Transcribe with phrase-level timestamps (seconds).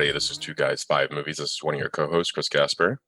[0.00, 0.16] Everybody.
[0.16, 1.36] This is Two Guys, Five Movies.
[1.36, 3.02] This is one of your co hosts, Chris Gasper.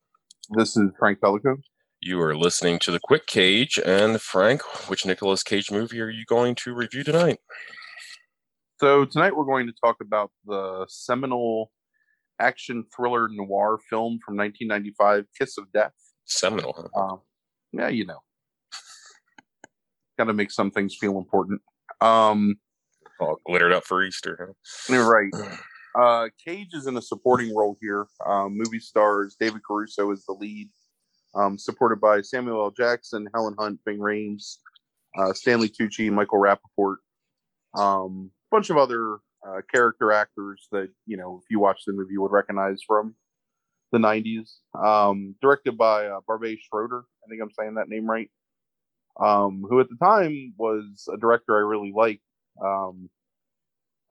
[0.50, 1.56] This is Frank Pellico.
[2.02, 3.80] You are listening to The Quick Cage.
[3.83, 4.60] And, Frank,
[4.91, 7.38] which Nicolas Cage movie are you going to review tonight?
[8.78, 11.73] So, tonight we're going to talk about the seminal
[12.38, 15.95] action thriller noir film from 1995, Kiss of Death.
[16.27, 17.14] Seminal, huh?
[17.14, 17.16] Uh,
[17.72, 18.19] yeah, you know.
[20.19, 21.62] Got to make some things feel important.
[22.02, 22.56] Um,
[23.19, 24.55] All glittered up for Easter.
[24.91, 24.98] Huh?
[24.98, 25.33] Right.
[25.94, 28.06] Uh, Cage is in a supporting role here.
[28.24, 30.68] Um, movie stars David Caruso is the lead,
[31.34, 32.70] um, supported by Samuel L.
[32.70, 34.56] Jackson, Helen Hunt, Ving Rhames,
[35.18, 36.96] uh, Stanley Tucci, Michael Rapaport,
[37.74, 41.92] um, a bunch of other uh, character actors that you know if you watch the
[41.92, 43.14] movie you would recognize from
[43.90, 44.54] the 90s.
[44.74, 48.30] Um, directed by uh, Barbet Schroeder, I think I'm saying that name right.
[49.20, 52.22] Um, who at the time was a director I really liked.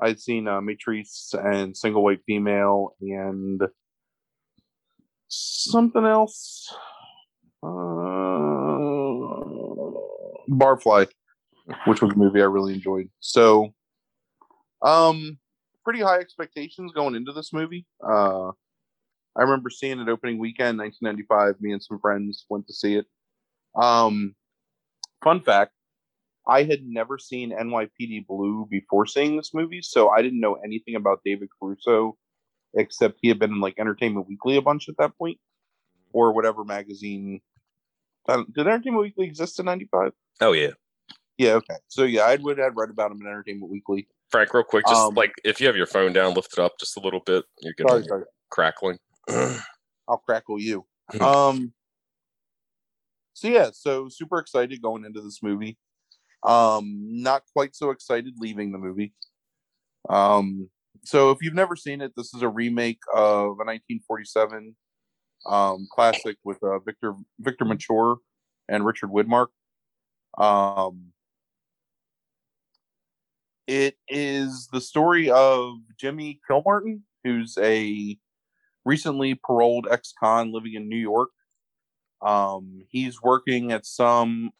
[0.01, 3.61] I'd seen uh, Maîtresse and Single White Female and
[5.27, 6.73] something else.
[7.63, 7.67] Uh,
[10.49, 11.07] Barfly,
[11.85, 13.09] which was a movie I really enjoyed.
[13.19, 13.73] So,
[14.81, 15.37] um,
[15.83, 17.85] pretty high expectations going into this movie.
[18.03, 18.49] Uh,
[19.37, 21.61] I remember seeing it opening weekend, 1995.
[21.61, 23.05] Me and some friends went to see it.
[23.75, 24.35] Um,
[25.23, 25.73] fun fact
[26.47, 30.95] I had never seen NYPD Blue before seeing this movie, so I didn't know anything
[30.95, 32.17] about David Caruso
[32.73, 35.37] except he had been in like Entertainment Weekly a bunch at that point,
[36.13, 37.41] or whatever magazine.
[38.27, 40.11] Did Entertainment Weekly exist in '95?
[40.41, 40.71] Oh yeah,
[41.37, 41.53] yeah.
[41.53, 44.07] Okay, so yeah, I would have read about him in Entertainment Weekly.
[44.29, 46.73] Frank, real quick, just um, like if you have your phone down, lift it up
[46.79, 47.43] just a little bit.
[47.61, 48.23] You're getting sorry, sorry.
[48.49, 48.97] crackling.
[50.07, 50.85] I'll crackle you.
[51.19, 51.73] um.
[53.33, 55.77] So yeah, so super excited going into this movie.
[56.43, 59.13] Um, not quite so excited leaving the movie.
[60.09, 60.69] Um,
[61.03, 64.75] so if you've never seen it, this is a remake of a 1947
[65.45, 68.17] um, classic with uh, Victor Victor Mature
[68.69, 69.47] and Richard Widmark.
[70.37, 71.11] Um,
[73.67, 78.17] it is the story of Jimmy Kilmartin, who's a
[78.85, 81.29] recently paroled ex-con living in New York.
[82.25, 84.51] Um, he's working at some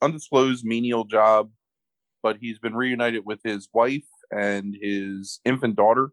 [0.00, 1.50] undisclosed menial job,
[2.22, 6.12] but he's been reunited with his wife and his infant daughter.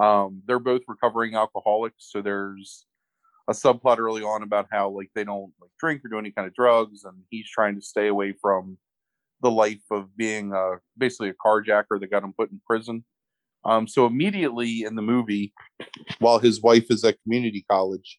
[0.00, 2.86] Um, they're both recovering alcoholics, so there's
[3.48, 6.46] a subplot early on about how like they don't like drink or do any kind
[6.46, 8.78] of drugs, and he's trying to stay away from
[9.42, 13.04] the life of being uh, basically a carjacker that got him put in prison.
[13.64, 15.52] Um, so immediately in the movie,
[16.18, 18.18] while his wife is at community college,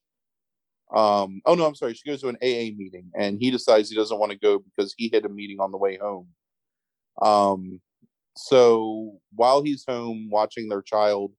[0.94, 1.94] um, oh no, I'm sorry.
[1.94, 4.94] She goes to an AA meeting, and he decides he doesn't want to go because
[4.98, 6.28] he hit a meeting on the way home.
[7.22, 7.80] Um,
[8.36, 11.34] so while he's home watching their child,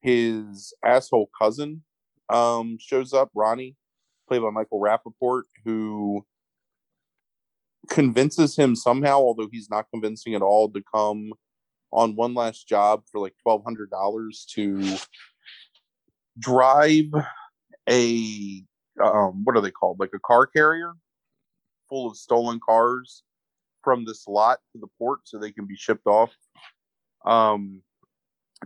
[0.00, 1.82] his asshole cousin
[2.28, 3.74] um shows up, Ronnie,
[4.28, 6.24] played by Michael Rapaport, who
[7.88, 11.32] convinces him somehow, although he's not convincing at all, to come
[11.90, 14.98] on one last job for like twelve hundred dollars to
[16.38, 17.06] drive
[17.88, 18.62] a
[19.02, 20.00] um, what are they called?
[20.00, 20.92] Like a car carrier
[21.88, 23.22] full of stolen cars
[23.82, 26.34] from this lot to the port so they can be shipped off.
[27.24, 27.82] Um,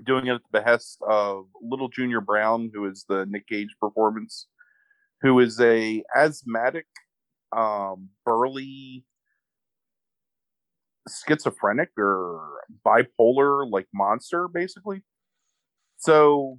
[0.05, 4.47] doing it at the behest of Little Junior Brown, who is the Nick Cage performance,
[5.21, 6.87] who is a asthmatic,
[7.57, 9.05] um, burly,
[11.09, 12.41] schizophrenic or
[12.87, 15.03] bipolar like monster, basically.
[15.99, 16.59] So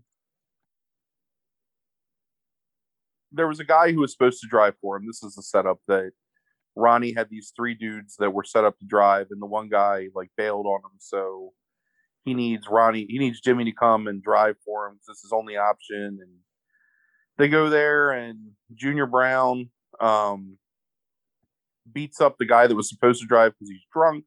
[3.33, 5.07] there was a guy who was supposed to drive for him.
[5.07, 6.12] This is the setup that
[6.75, 10.07] Ronnie had these three dudes that were set up to drive, and the one guy
[10.15, 11.53] like bailed on him, so
[12.24, 14.95] he needs Ronnie, he needs Jimmy to come and drive for him.
[14.95, 16.31] This is his only option, and
[17.38, 19.69] they go there, and Junior Brown
[20.00, 20.57] um,
[21.91, 24.25] beats up the guy that was supposed to drive because he's drunk.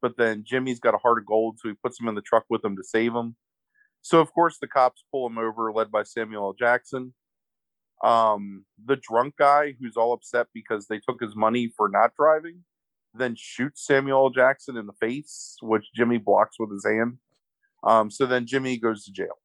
[0.00, 2.44] But then Jimmy's got a heart of gold, so he puts him in the truck
[2.50, 3.36] with him to save him.
[4.00, 6.54] So of course the cops pull him over, led by Samuel L.
[6.58, 7.14] Jackson
[8.02, 12.64] um, the drunk guy who's all upset because they took his money for not driving
[13.14, 14.30] then shoots Samuel.
[14.30, 17.18] Jackson in the face, which Jimmy blocks with his hand.
[17.84, 19.38] Um, so then Jimmy goes to jail.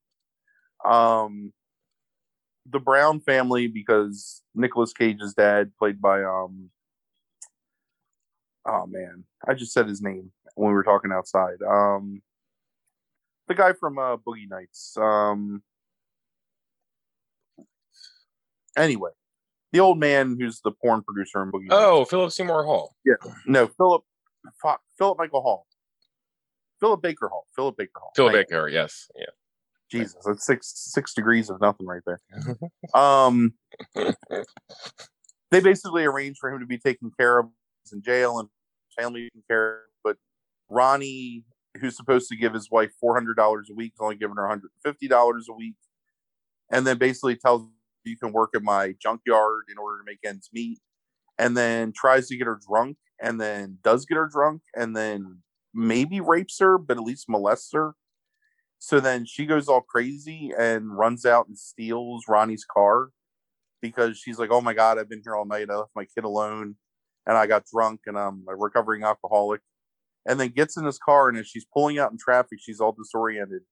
[0.85, 1.53] Um,
[2.69, 6.69] the Brown family, because Nicolas Cage's dad, played by um,
[8.65, 11.61] oh man, I just said his name when we were talking outside.
[11.67, 12.21] Um,
[13.47, 14.95] the guy from uh, Boogie Nights.
[14.97, 15.63] Um,
[18.77, 19.11] anyway,
[19.71, 21.67] the old man who's the porn producer in Boogie.
[21.67, 21.81] Nights.
[21.81, 22.95] Oh, Philip Seymour Hall.
[23.05, 23.15] Yeah,
[23.45, 24.03] no, Philip,
[24.61, 25.67] fuck, Philip Michael Hall,
[26.79, 28.11] Philip Baker Hall, Philip Baker Hall.
[28.15, 28.55] Phil Thank you.
[28.55, 29.09] Baker, yes.
[29.15, 29.25] Yeah.
[29.89, 32.19] Jesus, that's six six degrees of nothing right there.
[32.93, 33.53] Um,
[35.51, 37.47] they basically arranged for him to be taken care of
[37.93, 38.49] in jail and
[38.99, 39.81] family taken care of.
[40.03, 40.17] But
[40.69, 41.43] Ronnie,
[41.79, 44.43] who's supposed to give his wife four hundred dollars a week, is only giving her
[44.43, 45.75] one hundred fifty dollars a week,
[46.71, 47.63] and then basically tells
[48.07, 50.79] you can work at my junkyard in order to make ends meet,
[51.37, 55.43] and then tries to get her drunk, and then does get her drunk, and then
[55.73, 57.95] maybe rapes her, but at least molests her.
[58.79, 63.09] So then she goes all crazy and runs out and steals Ronnie's car
[63.81, 65.69] because she's like, "Oh my god, I've been here all night.
[65.69, 66.77] I left my kid alone,
[67.25, 69.61] and I got drunk, and I'm a recovering alcoholic."
[70.25, 72.91] And then gets in his car, and as she's pulling out in traffic, she's all
[72.91, 73.63] disoriented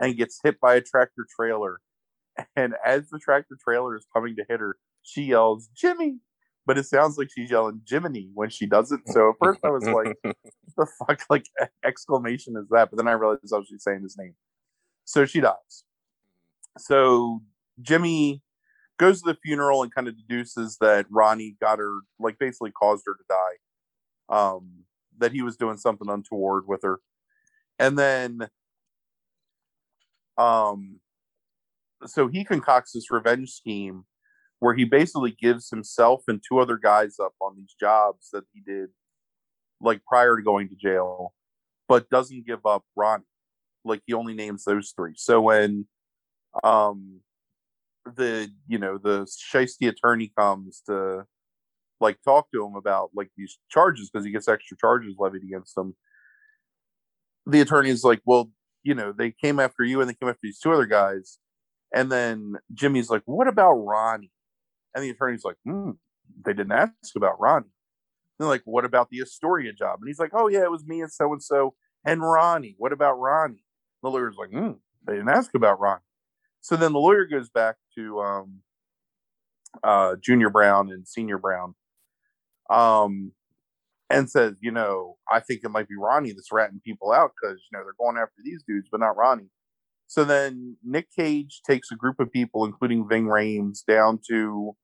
[0.00, 1.80] and gets hit by a tractor trailer.
[2.56, 6.18] And as the tractor trailer is coming to hit her, she yells, "Jimmy!"
[6.66, 9.00] But it sounds like she's yelling Jiminy when she does it.
[9.06, 10.36] So at first I was like, what
[10.76, 11.46] the fuck like
[11.84, 12.90] exclamation is that?
[12.90, 14.34] But then I realized I was just saying his name.
[15.04, 15.84] So she dies.
[16.76, 17.40] So
[17.80, 18.42] Jimmy
[18.98, 23.04] goes to the funeral and kind of deduces that Ronnie got her, like basically caused
[23.06, 24.36] her to die.
[24.36, 24.84] Um,
[25.16, 27.00] that he was doing something untoward with her.
[27.78, 28.48] And then
[30.36, 31.00] um
[32.06, 34.04] so he concocts this revenge scheme
[34.60, 38.60] where he basically gives himself and two other guys up on these jobs that he
[38.60, 38.88] did
[39.80, 41.32] like prior to going to jail,
[41.88, 43.24] but doesn't give up Ronnie.
[43.84, 45.14] Like he only names those three.
[45.16, 45.86] So when
[46.64, 47.20] um
[48.16, 51.24] the you know the shisty attorney comes to
[52.00, 55.76] like talk to him about like these charges because he gets extra charges levied against
[55.76, 55.94] him,
[57.46, 58.50] the attorney is like, Well,
[58.82, 61.38] you know, they came after you and they came after these two other guys.
[61.94, 64.30] And then Jimmy's like, What about Ronnie?
[64.94, 65.92] And the attorney's like, hmm,
[66.44, 67.70] they didn't ask about Ronnie.
[68.38, 69.98] They're like, what about the Astoria job?
[70.00, 71.74] And he's like, oh yeah, it was me and so and so
[72.04, 72.74] and Ronnie.
[72.78, 73.64] What about Ronnie?
[74.02, 74.72] The lawyer's like, hmm,
[75.06, 76.02] they didn't ask about Ronnie.
[76.60, 78.60] So then the lawyer goes back to um,
[79.82, 81.74] uh, Junior Brown and Senior Brown,
[82.70, 83.32] um,
[84.10, 87.60] and says, you know, I think it might be Ronnie that's ratting people out because
[87.70, 89.50] you know they're going after these dudes, but not Ronnie.
[90.08, 94.74] So then Nick Cage takes a group of people, including Ving Rhames, down to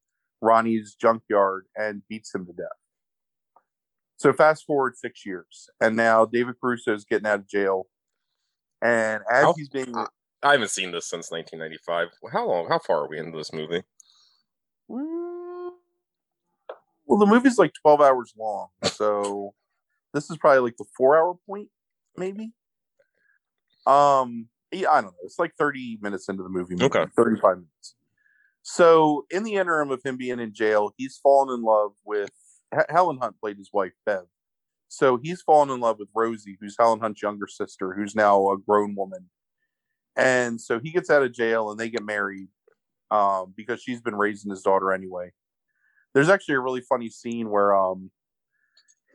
[0.42, 2.66] Ronnie's junkyard and beats him to death.
[4.16, 7.86] So fast forward six years, and now David Caruso is getting out of jail,
[8.80, 9.94] and as How- he's being
[10.42, 12.08] I haven't seen this since 1995.
[12.30, 12.68] How long?
[12.68, 13.82] How far are we into this movie?
[14.90, 15.70] Mm,
[17.06, 19.54] well, the movie's like twelve hours long, so
[20.12, 21.70] this is probably like the four-hour point,
[22.18, 22.52] maybe.
[23.86, 25.18] Um, yeah, I don't know.
[25.24, 26.74] It's like thirty minutes into the movie.
[26.74, 27.06] maybe, Okay.
[27.16, 27.94] thirty-five minutes.
[28.62, 32.30] So, in the interim of him being in jail, he's fallen in love with
[32.74, 33.36] H- Helen Hunt.
[33.40, 34.24] Played his wife Bev.
[34.88, 38.58] So he's fallen in love with Rosie, who's Helen Hunt's younger sister, who's now a
[38.58, 39.28] grown woman.
[40.14, 42.48] And so he gets out of jail, and they get married
[43.10, 45.32] um, because she's been raising his daughter anyway.
[46.14, 48.12] There's actually a really funny scene where um,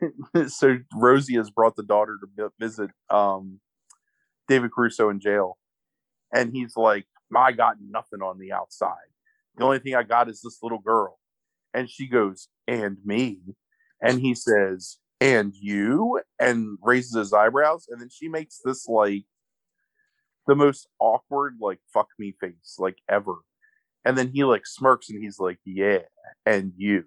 [0.47, 3.61] so Rosie has brought the daughter to visit um,
[4.49, 5.57] David Crusoe in jail,
[6.33, 7.05] and he's like,
[7.35, 9.09] "I got nothing on the outside.
[9.57, 11.19] The only thing I got is this little girl."
[11.73, 13.39] And she goes, "And me,"
[14.01, 19.25] and he says, "And you," and raises his eyebrows, and then she makes this like
[20.49, 23.35] the most awkward like fuck me face like ever.
[24.03, 25.99] And then he like smirks and he's like yeah
[26.45, 27.03] and you.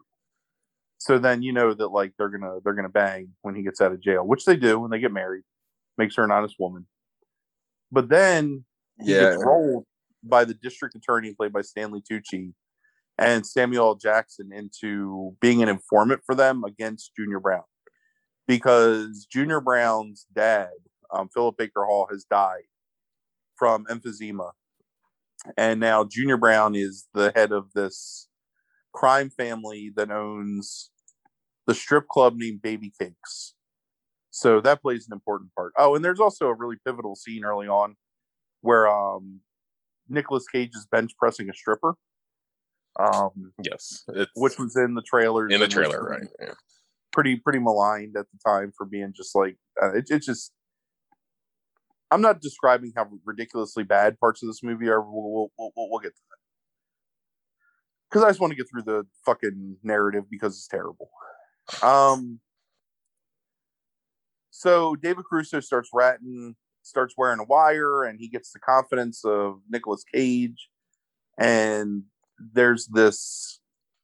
[0.99, 3.91] So then you know that like they're gonna they're gonna bang when he gets out
[3.93, 5.43] of jail which they do when they get married.
[5.99, 6.87] Makes her an honest woman.
[7.91, 8.65] But then
[9.01, 9.31] he Yeah.
[9.31, 9.85] gets rolled
[10.23, 12.53] by the district attorney played by stanley tucci
[13.19, 17.65] and samuel jackson into being an informant for them against junior brown
[18.47, 20.71] because junior brown's dad
[21.13, 22.63] um, philip baker hall has died
[23.57, 24.51] from emphysema
[25.57, 28.29] and now Junior Brown is the head of this
[28.93, 30.91] crime family that owns
[31.67, 33.55] the strip club named Baby Cakes.
[34.31, 35.73] So that plays an important part.
[35.77, 37.97] Oh, and there's also a really pivotal scene early on
[38.63, 39.41] where um
[40.09, 41.95] Nicolas Cage is bench pressing a stripper.
[42.99, 44.05] Um Yes,
[44.35, 45.49] which was in the trailer.
[45.49, 46.29] in the trailer, right?
[46.41, 46.55] Yeah.
[47.13, 50.53] pretty pretty maligned at the time for being just like uh, it, it's just.
[52.11, 55.01] I'm not describing how ridiculously bad parts of this movie are.
[55.01, 56.37] We'll we'll, we'll, we'll get to that
[58.11, 61.09] because I just want to get through the fucking narrative because it's terrible.
[61.83, 62.41] Um.
[64.51, 69.61] So David Caruso starts ratting, starts wearing a wire, and he gets the confidence of
[69.69, 70.69] Nicolas Cage.
[71.39, 72.05] And
[72.39, 73.61] there's this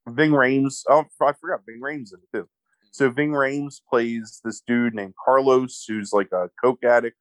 [0.06, 0.82] Ving Rhames.
[0.88, 2.48] Oh, I forgot Ving Rhames in it too.
[2.90, 7.16] So Ving Rhames plays this dude named Carlos, who's like a coke addict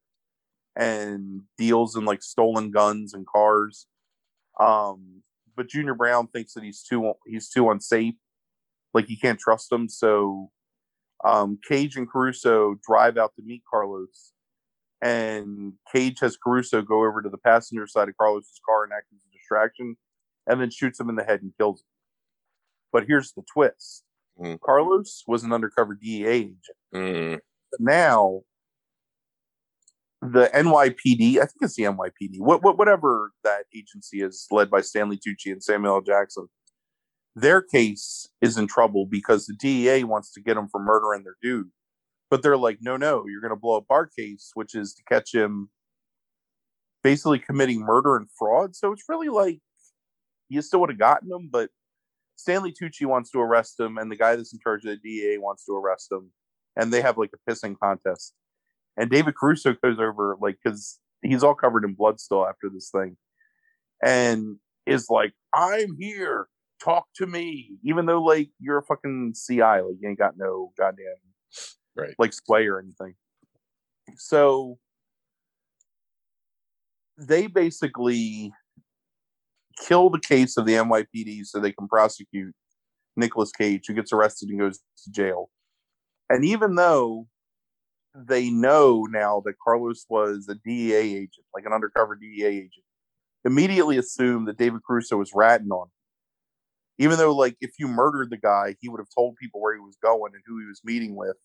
[0.76, 3.88] and deals in like stolen guns and cars.
[4.60, 5.24] Um,
[5.56, 8.16] but Junior Brown thinks that he's too he's too unsafe,
[8.94, 9.90] like he can't trust him.
[9.90, 10.52] So
[11.24, 14.34] um, Cage and Caruso drive out to meet Carlos,
[15.02, 19.08] and Cage has Caruso go over to the passenger side of Carlos's car and act
[19.14, 19.96] as a distraction,
[20.48, 21.86] and then shoots him in the head and kills him.
[22.92, 24.04] But here's the twist:
[24.40, 24.60] Mm.
[24.60, 26.60] Carlos was an undercover DEA agent.
[26.94, 27.40] Mm,
[27.80, 28.42] now,
[30.22, 34.82] the NYPD, I think it's the NYPD, what, what, whatever that agency is, led by
[34.82, 36.02] Stanley Tucci and Samuel L.
[36.02, 36.48] Jackson,
[37.36, 41.38] their case is in trouble because the DEA wants to get him for murdering their
[41.42, 41.70] dude.
[42.30, 45.04] But they're like, no, no, you're going to blow up our case, which is to
[45.04, 45.70] catch him
[47.04, 48.76] basically committing murder and fraud.
[48.76, 49.60] So it's really like
[50.50, 51.70] you still would have gotten him, but
[52.36, 55.38] Stanley Tucci wants to arrest him, and the guy that's in charge of the DEA
[55.40, 56.32] wants to arrest him,
[56.76, 58.34] and they have like a pissing contest.
[58.96, 62.90] And David Caruso goes over like because he's all covered in blood still after this
[62.90, 63.18] thing,
[64.04, 66.48] and is like, "I'm here,
[66.84, 70.74] talk to me," even though like you're a fucking CI, like you ain't got no
[70.78, 71.16] goddamn
[71.98, 72.16] Right.
[72.20, 73.16] like sway or anything.
[74.18, 74.78] So
[77.18, 78.54] they basically
[79.88, 82.54] kill the case of the NYPD so they can prosecute
[83.16, 85.50] Nicolas Cage, who gets arrested and goes to jail.
[86.30, 87.28] And even though
[88.16, 92.84] they know now that Carlos was a DEA agent, like an undercover DEA agent,
[93.46, 95.92] immediately assume that David Caruso was ratting on him.
[97.00, 99.80] Even though, like, if you murdered the guy, he would have told people where he
[99.80, 101.36] was going and who he was meeting with.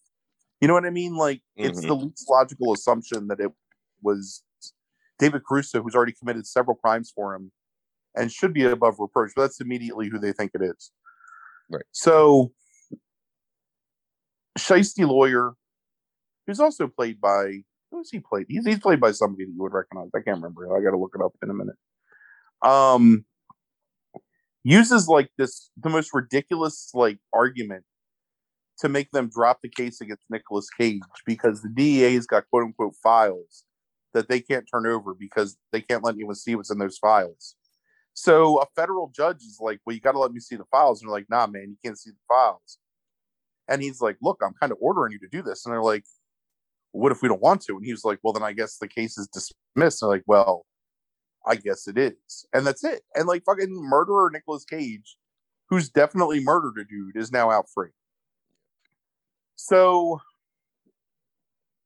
[0.63, 1.17] You know what I mean?
[1.17, 1.89] Like, it's Mhm.
[1.89, 3.51] the least logical assumption that it
[4.01, 4.45] was
[5.19, 7.51] David Caruso, who's already committed several crimes for him
[8.15, 10.93] and should be above reproach, but that's immediately who they think it is.
[11.69, 11.85] Right.
[11.91, 12.53] So,
[14.57, 15.55] Shiesty Lawyer,
[16.47, 18.47] who's also played by, who's he played?
[18.49, 20.11] He's, he's played by somebody that you would recognize.
[20.15, 20.77] I can't remember.
[20.77, 21.77] I got to look it up in a minute.
[22.63, 23.25] Um,
[24.63, 27.85] uses like this, the most ridiculous like argument
[28.83, 32.97] to make them drop the case against Nicolas Cage because the DEA's got quote unquote
[33.01, 33.65] files
[34.13, 37.55] that they can't turn over because they can't let anyone see what's in those files.
[38.13, 41.01] So a federal judge is like, "Well, you got to let me see the files,"
[41.01, 42.79] and they're like, "Nah, man, you can't see the files."
[43.69, 46.05] And he's like, "Look, I'm kind of ordering you to do this," and they're like,
[46.91, 48.89] "What if we don't want to?" And he was like, "Well, then I guess the
[48.89, 50.67] case is dismissed." And they're like, "Well,
[51.47, 53.03] I guess it is," and that's it.
[53.15, 55.17] And like fucking murderer Nicolas Cage,
[55.71, 57.91] who's definitely murdered a dude, is now out free.
[59.69, 60.21] So,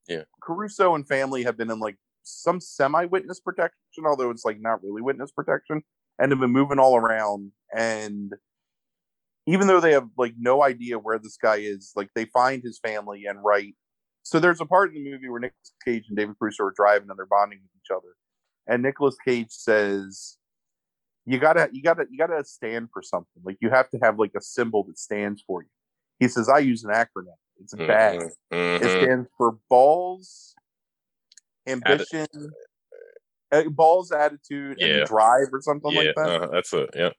[0.07, 0.23] Yeah.
[0.41, 4.81] Caruso and family have been in like some semi witness protection, although it's like not
[4.83, 5.83] really witness protection,
[6.19, 7.51] and have been moving all around.
[7.75, 8.33] And
[9.45, 12.79] even though they have like no idea where this guy is, like they find his
[12.79, 13.75] family and right.
[14.23, 17.09] So there's a part in the movie where Nicolas Cage and David Caruso are driving
[17.09, 18.15] and they're bonding with each other,
[18.67, 20.37] and Nicolas Cage says,
[21.25, 23.41] "You gotta, you gotta, you gotta stand for something.
[23.43, 25.69] Like you have to have like a symbol that stands for you."
[26.19, 27.37] He says, "I use an acronym.
[27.59, 28.19] It's bad.
[28.51, 30.55] mhm, It stands for balls,
[31.67, 32.27] ambition,
[33.51, 34.87] uh, balls, attitude, Yeah.
[34.87, 36.41] and drive, or something Yeah, like that.
[36.43, 36.89] uh, that's it.
[36.95, 37.09] Yeah.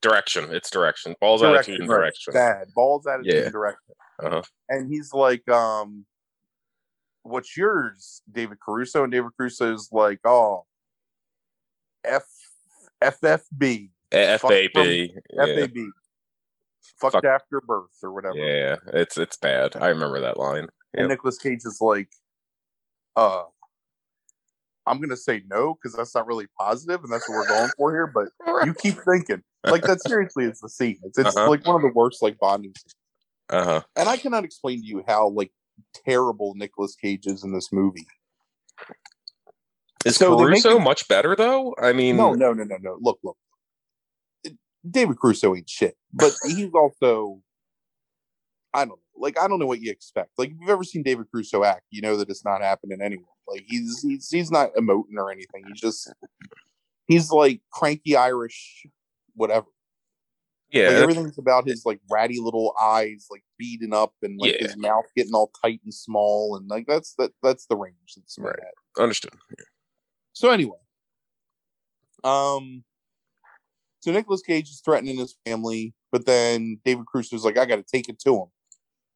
[0.00, 0.52] Direction.
[0.52, 1.14] It's direction.
[1.20, 2.32] Balls, Direction, attitude, and direction.
[2.34, 3.42] Bad balls, attitude, Yeah.
[3.42, 3.94] and direction.
[4.18, 4.42] Uh-huh.
[4.68, 6.06] And he's like, um,
[7.22, 10.66] "What's yours, David Caruso?" And David Caruso's like, "Oh,
[12.04, 12.26] F
[13.00, 15.10] FFB, FAB.
[15.34, 15.92] FAB,
[17.00, 17.24] fucked Fuck.
[17.24, 19.76] after birth or whatever." yeah, it's it's bad.
[19.76, 20.68] I remember that line.
[20.94, 21.08] And Yep.
[21.08, 22.10] Nicolas Cage is like,
[23.16, 23.44] uh,
[24.86, 27.92] I'm gonna say no because that's not really positive, and that's what we're going for
[27.92, 28.06] here.
[28.06, 28.28] But
[28.66, 30.02] you keep thinking like that.
[30.02, 30.98] Seriously, it's the scene.
[31.04, 31.48] It's it's Uh-huh.
[31.48, 32.94] like one of the worst like bonding scenes.
[33.48, 33.80] Uh huh.
[33.96, 35.52] And I cannot explain to you how like
[36.06, 38.06] terrible Nicolas Cage is in this movie.
[40.04, 41.74] Is So Caruso him- much better though?
[41.80, 42.98] I mean, No, no, no, no, no.
[43.00, 43.36] Look, look.
[44.88, 47.40] David Crusoe ain't shit, but he's also.
[48.74, 48.98] I don't know.
[49.16, 50.30] Like I don't know what you expect.
[50.38, 53.24] Like if you've ever seen David Crusoe act, you know that it's not happening anyway.
[53.46, 55.64] Like he's he's he's not emoting or anything.
[55.66, 56.10] He's just
[57.06, 58.86] he's like cranky Irish,
[59.34, 59.66] whatever.
[60.70, 64.68] Yeah, like everything's about his like ratty little eyes, like beaten up, and like Yeah.
[64.68, 68.38] his mouth getting all tight and small, and like that's that that's the range that's
[68.38, 68.56] Right.
[68.98, 69.34] understood.
[70.32, 70.78] So anyway,
[72.24, 72.84] um,
[74.02, 77.84] so Nicolas Cage is threatening his family, but then David Crusoe's like, I got to
[77.84, 78.46] take it to him.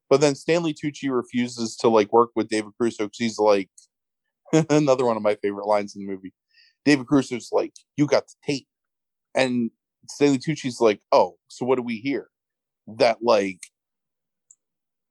[0.08, 3.68] But then Stanley Tucci refuses to like work with David Crusoe because he's like
[4.70, 6.32] another one of my favorite lines in the movie.
[6.84, 8.68] David Crusoe's like, "You got the tape,"
[9.34, 9.72] and
[10.08, 12.28] Stanley Tucci's like, "Oh, so what do we hear?
[12.86, 13.58] That like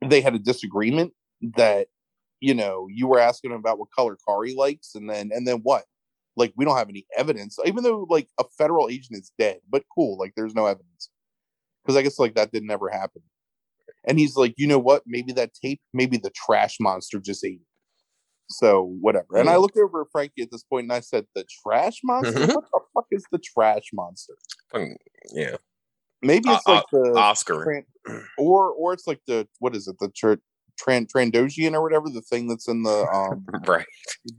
[0.05, 1.11] they had a disagreement
[1.57, 1.87] that
[2.39, 5.45] you know you were asking him about what color car he likes, and then and
[5.45, 5.83] then what?
[6.35, 9.59] Like we don't have any evidence, even though like a federal agent is dead.
[9.69, 11.09] But cool, like there's no evidence
[11.83, 13.21] because I guess like that didn't ever happen."
[14.07, 15.03] And he's like, "You know what?
[15.05, 17.67] Maybe that tape, maybe the trash monster just ate it."
[18.49, 19.37] So whatever.
[19.37, 19.61] And I Mm.
[19.61, 22.39] looked over at Frankie at this point and I said, "The trash monster?
[22.39, 22.53] Mhm.
[22.55, 24.35] what the fuck is the trash monster?"
[25.31, 25.57] Yeah,
[26.21, 27.83] Maybe Uh, it's like the Oscar.
[28.37, 29.97] or or it's like the what is it?
[29.99, 30.33] The tr-
[30.81, 33.85] tran- Trandoshan or whatever the thing that's in the um Right.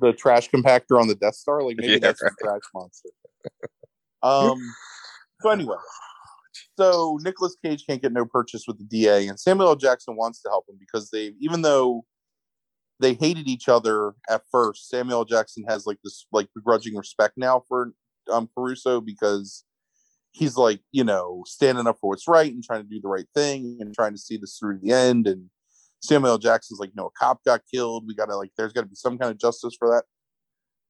[0.00, 1.62] the trash compactor on the Death Star.
[1.62, 3.08] Like maybe Yeah, that's a trash monster.
[4.22, 4.74] Um.
[5.42, 5.76] So anyway,
[6.78, 9.76] so Nicolas Cage can't get no purchase with the DA, and Samuel L.
[9.76, 12.04] Jackson wants to help him because they, even though
[13.00, 15.24] they hated each other at first, Samuel L.
[15.24, 17.92] Jackson has like this like begrudging respect now for
[18.30, 19.64] um Caruso because
[20.32, 23.26] he's like you know standing up for what's right and trying to do the right
[23.34, 25.48] thing and trying to see this through to the end and
[26.00, 26.38] Samuel.
[26.38, 28.04] Jackson's like, no, a cop got killed.
[28.06, 30.04] We gotta like, there's gotta be some kind of justice for that.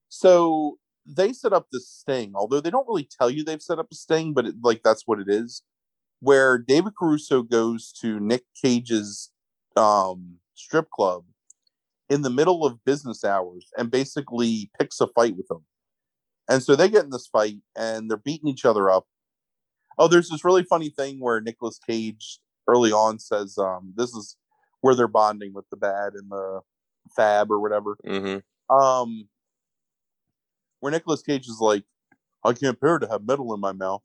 [0.09, 3.87] So they set up this sting, although they don't really tell you they've set up
[3.91, 5.63] a sting, but it, like that's what it is.
[6.19, 9.31] Where David Caruso goes to Nick Cage's
[9.75, 11.23] um, strip club
[12.09, 15.65] in the middle of business hours and basically picks a fight with him.
[16.49, 19.05] And so they get in this fight and they're beating each other up.
[19.97, 24.37] Oh, there's this really funny thing where Nicolas Cage early on says, um, this is
[24.81, 26.61] where they're bonding with the bad and the
[27.15, 27.97] fab or whatever.
[28.05, 28.75] Mm-hmm.
[28.75, 29.27] Um,
[30.79, 31.83] where Nicolas Cage is like,
[32.43, 34.03] I can't bear to have metal in my mouth.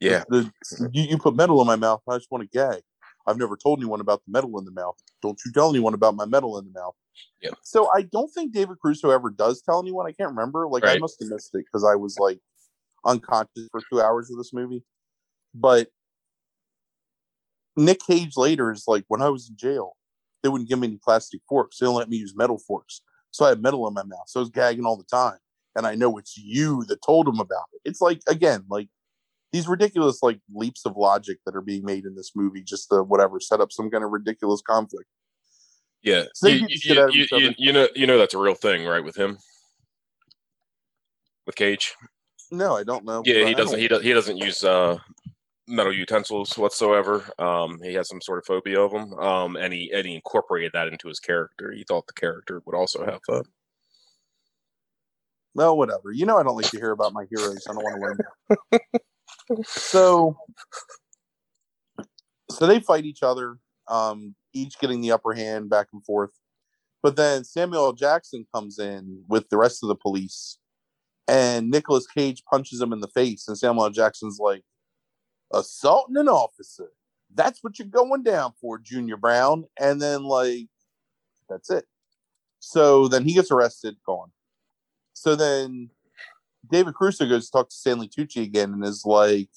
[0.00, 0.24] Yeah.
[0.28, 0.50] The-
[0.92, 2.02] you, you put metal in my mouth.
[2.08, 2.82] I just want to gag.
[3.26, 4.96] I've never told anyone about the metal in the mouth.
[5.22, 6.94] Don't you tell anyone about my metal in the mouth.
[7.40, 7.50] Yeah.
[7.62, 10.06] So I don't think David Crusoe ever does tell anyone.
[10.06, 10.68] I can't remember.
[10.68, 12.38] Like I must have missed it because I was like
[13.04, 14.82] unconscious for two hours of this movie.
[15.54, 15.88] But
[17.76, 19.96] Nick Cage later is like, when I was in jail,
[20.42, 21.78] they wouldn't give me any plastic forks.
[21.78, 23.00] They don't let me use metal forks.
[23.30, 24.28] So I had metal in my mouth.
[24.28, 25.38] So I was gagging all the time.
[25.76, 27.80] And I know it's you that told him about it.
[27.84, 28.88] It's like, again, like
[29.52, 33.02] these ridiculous like leaps of logic that are being made in this movie just to
[33.02, 35.08] whatever set up some kind of ridiculous conflict.
[36.02, 36.24] Yeah.
[36.34, 37.26] So you, you- shit out of you-
[37.58, 39.02] you- know, you know that's a real thing, right?
[39.02, 39.38] With him,
[41.46, 41.94] with Cage.
[42.50, 43.22] No, I don't know.
[43.24, 43.78] Yeah, he I doesn't.
[43.78, 44.02] He does.
[44.02, 44.98] He doesn't use uh,
[45.66, 47.24] metal utensils whatsoever.
[47.38, 49.14] Um, he has some sort of phobia of them.
[49.14, 51.72] Um, and he and he incorporated that into his character.
[51.72, 53.42] He thought the character would also have uh,
[55.54, 56.12] Well, whatever.
[56.12, 57.66] You know, I don't like to hear about my heroes.
[57.68, 58.18] I don't want
[58.70, 59.64] to learn.
[59.64, 60.36] so,
[62.50, 66.30] so they fight each other, um, each getting the upper hand back and forth.
[67.02, 67.92] But then Samuel.
[67.92, 70.58] Jackson comes in with the rest of the police,
[71.28, 73.90] and Nicolas Cage punches him in the face, and Samuel.
[73.90, 74.62] Jackson's like,
[75.54, 76.90] "Assaulting an officer.
[77.34, 80.68] That's what you're going down for, Junior Brown." And then like,
[81.48, 81.84] that's it.
[82.60, 84.32] So then he gets arrested, gone.
[85.12, 85.90] So then
[86.70, 89.50] David Crusoe goes to talk to Stanley Tucci again and is like,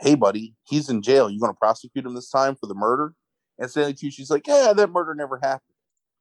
[0.00, 1.30] Hey, buddy, he's in jail.
[1.30, 3.14] You going to prosecute him this time for the murder?
[3.58, 5.76] And Stanley Tucci's like, Yeah, that murder never happened.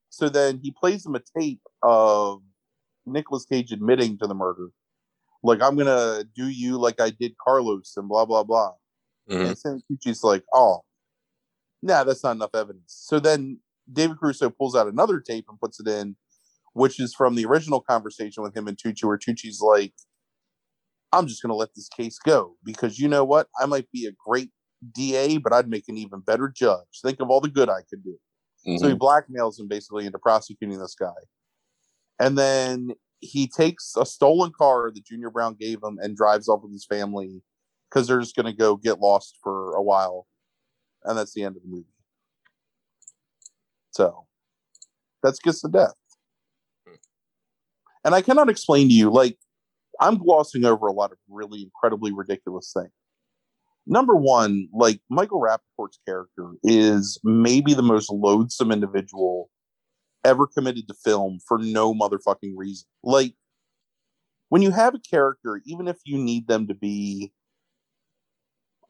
[0.09, 2.41] So then he plays him a tape of
[3.05, 4.69] Nicolas Cage admitting to the murder.
[5.43, 8.73] Like, I'm to do you like I did Carlos and blah, blah, blah.
[9.27, 9.45] mhm.
[9.47, 10.81] And Stanley Tucci's like, Oh,
[11.81, 12.83] nah, that's not enough evidence.
[13.07, 13.59] So then
[13.91, 16.15] David Crusoe pulls out another tape and puts it in
[16.73, 19.93] which is from the original conversation with him and Tucci, where Tucci's like,
[21.11, 23.47] I'm just to let this case go because you know what?
[23.59, 24.51] I might be a great
[24.93, 27.01] DA, but I'd make an even better judge.
[27.03, 28.17] Think of all the good I could do.
[28.77, 28.99] So he Mhm.
[28.99, 31.13] blackmails him basically into prosecuting this guy.
[32.19, 36.63] And then he takes a stolen car that Junior Brown gave him and drives off
[36.63, 37.41] with his family
[37.89, 40.27] because they're just going to go get lost for a while.
[41.03, 41.85] And that's the end of the movie.
[43.91, 44.25] So
[45.23, 45.93] that's Kiss of Death.
[48.05, 49.37] And I cannot explain to you, like,
[49.99, 52.91] I'm glossing over a lot of really incredibly ridiculous things.
[53.85, 59.49] Number one, like Michael Rapaport's character is maybe the most loathsome individual
[60.23, 62.87] ever committed to film for no motherfucking reason.
[63.03, 63.33] Like,
[64.49, 67.31] when you have a character, even if you need them to be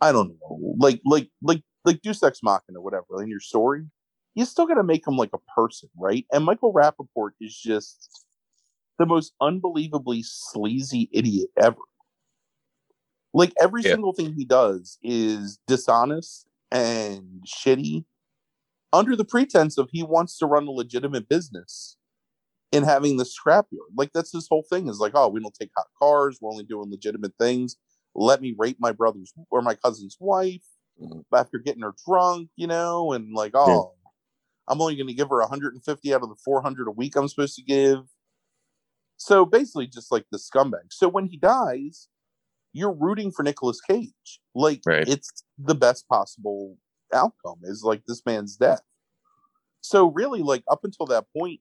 [0.02, 3.86] I don't know, like like like like Deus Ex Machina, whatever, in your story,
[4.34, 6.26] you still got to make him like a person, right?
[6.32, 8.26] And Michael Rapaport is just
[8.98, 11.76] the most unbelievably sleazy idiot ever.
[13.34, 13.92] Like every Yeah.
[13.92, 18.06] single thing he does is dishonest and shitty
[18.93, 21.97] under the pretense of he wants to run a legitimate business
[22.71, 23.91] in having the scrapyard.
[23.95, 26.63] Like that's his whole thing is like, oh, we don't take hot cars, we're only
[26.65, 27.78] doing legitimate things.
[28.15, 30.63] Let me rape my brother's or my cousin's wife
[31.02, 31.23] Mhm.
[31.34, 33.93] after getting her drunk, you know, and like, oh,
[34.67, 37.56] I'm only going to give her 150 out of the 400 a week I'm supposed
[37.56, 38.08] to give.
[39.17, 40.91] So basically, just like the scumbag.
[40.91, 42.08] So when he dies,
[42.73, 44.39] you're rooting for Nicolas Cage.
[44.56, 45.08] Like Right.
[45.08, 46.78] it's the best possible
[47.13, 48.82] outcome is like this man's death.
[49.82, 51.60] So really, like up until that point,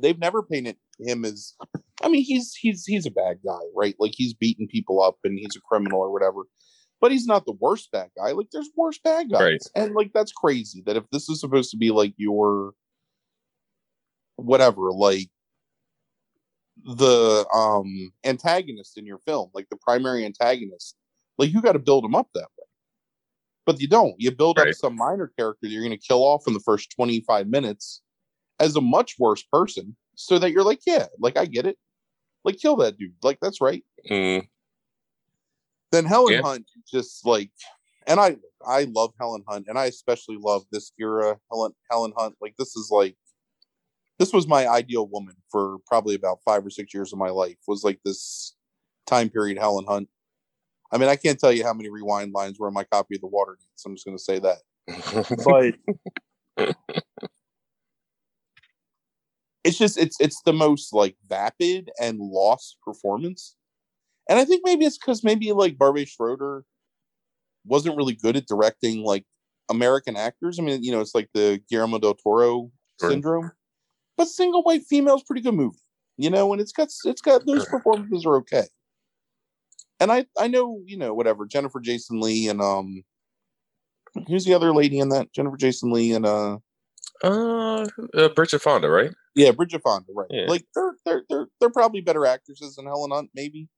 [0.00, 1.54] they've never painted him as.
[2.02, 3.94] I mean, he's he's he's a bad guy, right?
[3.98, 6.42] Like he's beating people up and he's a criminal or whatever.
[7.00, 8.32] But he's not the worst bad guy.
[8.32, 9.62] Like there's worse bad guys, Right.
[9.74, 10.82] and like that's crazy.
[10.86, 12.72] That if this is supposed to be like your
[14.36, 15.28] whatever, like
[16.84, 20.96] the um antagonist in your film, like the primary antagonist,
[21.38, 22.48] like you got to build him up that.
[23.66, 24.14] But you don't.
[24.16, 26.92] You build up some minor character that you're going to kill off in the first
[26.92, 28.00] 25 minutes
[28.60, 31.76] as a much worse person, so that you're like, yeah, like I get it.
[32.44, 33.12] Like kill that dude.
[33.22, 33.84] Like that's right.
[34.08, 34.46] Mm,
[35.90, 36.42] Then Helen Yeah.
[36.42, 37.50] Hunt just like,
[38.06, 42.36] and I I love Helen Hunt, and I especially love this era Helen Helen Hunt.
[42.40, 43.16] Like this is like,
[44.18, 47.56] this was my ideal woman for probably about five or six years of my life.
[47.66, 48.54] Was like this
[49.06, 50.08] time period Helen Hunt.
[50.92, 53.20] I mean, I can't tell you how many rewind lines were in my copy of
[53.20, 53.84] the Water Dance.
[53.84, 54.58] I'm just going to say that.
[56.56, 56.74] but
[59.64, 63.56] it's just it's it's the most like vapid and lost performance
[64.28, 66.64] and i think maybe it's because maybe like barbie schroeder
[67.64, 69.24] wasn't really good at directing like
[69.68, 72.70] american actors i mean you know it's like the guillermo del toro
[73.00, 73.10] Sure.
[73.10, 73.50] syndrome
[74.16, 75.76] but single white female is pretty good movie
[76.16, 78.64] you know and it's got it's got those performances are okay
[80.00, 83.02] and i i know you know whatever jennifer jason lee and um
[84.28, 86.58] who's the other lady in that jennifer jason lee and uh
[87.24, 89.10] uh, uh, Bridget Fonda, right?
[89.34, 90.26] Yeah, Bridget Fonda, right?
[90.28, 90.44] Yeah.
[90.48, 93.68] Like they're they're they're they're probably better actresses than Helen Hunt, maybe.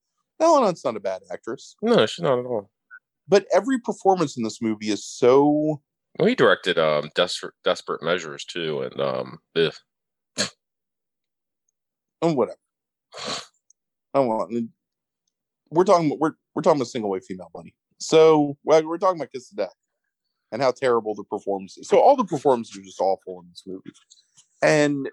[0.41, 2.69] Helen Hunt's not a bad actress, No, she's not at all.
[3.29, 5.81] but every performance in this movie is so
[6.19, 9.39] Well, he directed um Desperate Desperate Measures too, and um,
[12.23, 12.59] and whatever.
[14.15, 14.71] I want.
[15.71, 16.17] We're talking.
[16.19, 17.75] We're we're talking about single white female, buddy.
[17.99, 19.75] So we're talking about Kiss of Death
[20.53, 21.89] and how terrible the performances.
[21.89, 23.91] So all the performances are just awful in this movie,
[24.63, 25.09] and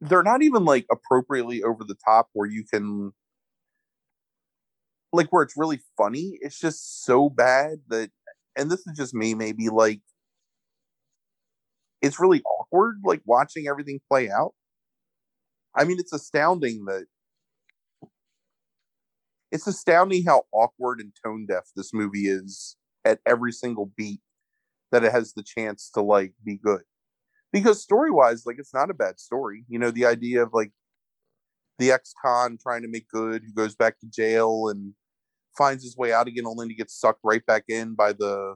[0.00, 3.12] they're not even like appropriately over the top where you can
[5.12, 6.38] like where it's really funny.
[6.40, 8.10] It's just so bad that,
[8.56, 10.00] and this is just me, maybe like
[12.00, 14.54] it's really awkward, like watching everything play out.
[15.74, 17.06] I mean, it's astounding that
[19.52, 24.20] it's astounding how awkward and tone deaf this movie is at every single beat
[24.92, 26.82] that it has the chance to like be good.
[27.52, 29.64] Because story wise, like it's not a bad story.
[29.68, 30.72] You know, the idea of like
[31.78, 34.94] the ex-con trying to make good, who goes back to jail and
[35.56, 38.54] finds his way out again, only to get sucked right back in by the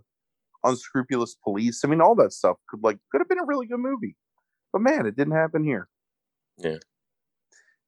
[0.63, 1.85] unscrupulous police.
[1.85, 4.17] I mean, all that stuff could like could have been a really good movie.
[4.73, 5.89] But man, it didn't happen here.
[6.59, 6.79] Yeah.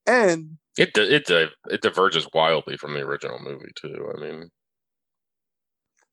[0.06, 1.30] And it it
[1.70, 4.12] it diverges wildly from the original movie too.
[4.16, 4.50] I mean,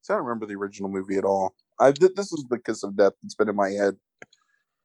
[0.02, 1.56] So I don't remember the original movie at all.
[1.80, 3.96] I this is the kiss of death that's been in my head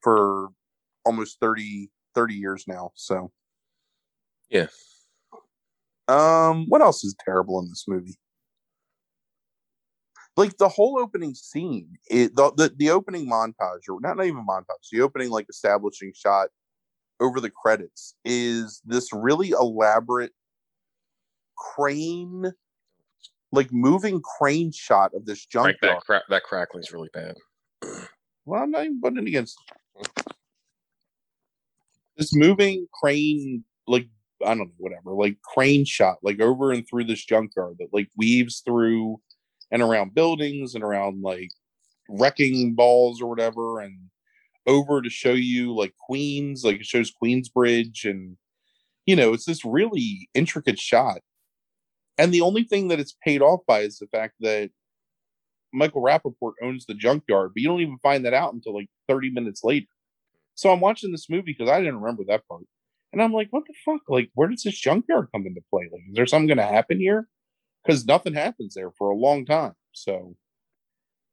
[0.00, 0.48] for
[1.04, 2.92] almost 30, 30 years now.
[2.94, 3.30] So
[4.48, 4.68] Yeah.
[6.06, 8.16] Um, what else is terrible in this movie?
[10.36, 14.46] Like the whole opening scene, it, the, the the opening montage, or not, not even
[14.46, 16.48] montage, the opening like establishing shot
[17.20, 20.32] over the credits is this really elaborate
[21.56, 22.52] crane,
[23.52, 25.96] like moving crane shot of this like junkyard.
[25.98, 27.34] that cra- that crackling's really bad.
[28.44, 29.58] Well, I'm not even putting it against
[32.16, 34.08] this moving crane, like
[34.44, 38.08] I don't know, whatever, like crane shot, like over and through this junkyard that like
[38.16, 39.20] weaves through
[39.70, 41.50] and around buildings and around like
[42.08, 43.98] wrecking balls or whatever, and
[44.68, 48.36] over to show you like Queens, like it shows Queensbridge, and
[49.06, 51.18] you know, it's this really intricate shot.
[52.18, 54.70] And the only thing that it's paid off by is the fact that
[55.72, 59.30] Michael Rapaport owns the junkyard, but you don't even find that out until like 30
[59.30, 59.86] minutes later.
[60.54, 62.64] So I'm watching this movie because I didn't remember that part.
[63.12, 64.02] And I'm like, what the fuck?
[64.08, 65.88] Like, where does this junkyard come into play?
[65.90, 67.28] Like, is there something going to happen here?
[67.84, 69.72] Because nothing happens there for a long time.
[69.92, 70.36] So,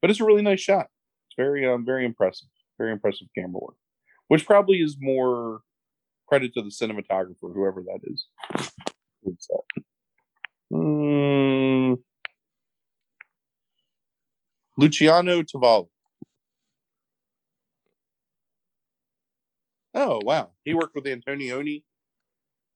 [0.02, 0.88] but it's a really nice shot.
[1.28, 2.48] It's very, um, very impressive.
[2.78, 3.76] Very impressive camera work,
[4.28, 5.62] which probably is more
[6.28, 8.28] credit to the cinematographer, whoever that is.
[10.74, 11.98] Mm,
[14.78, 15.88] Luciano Tovoli.
[19.94, 21.84] Oh wow, he worked with Antonioni,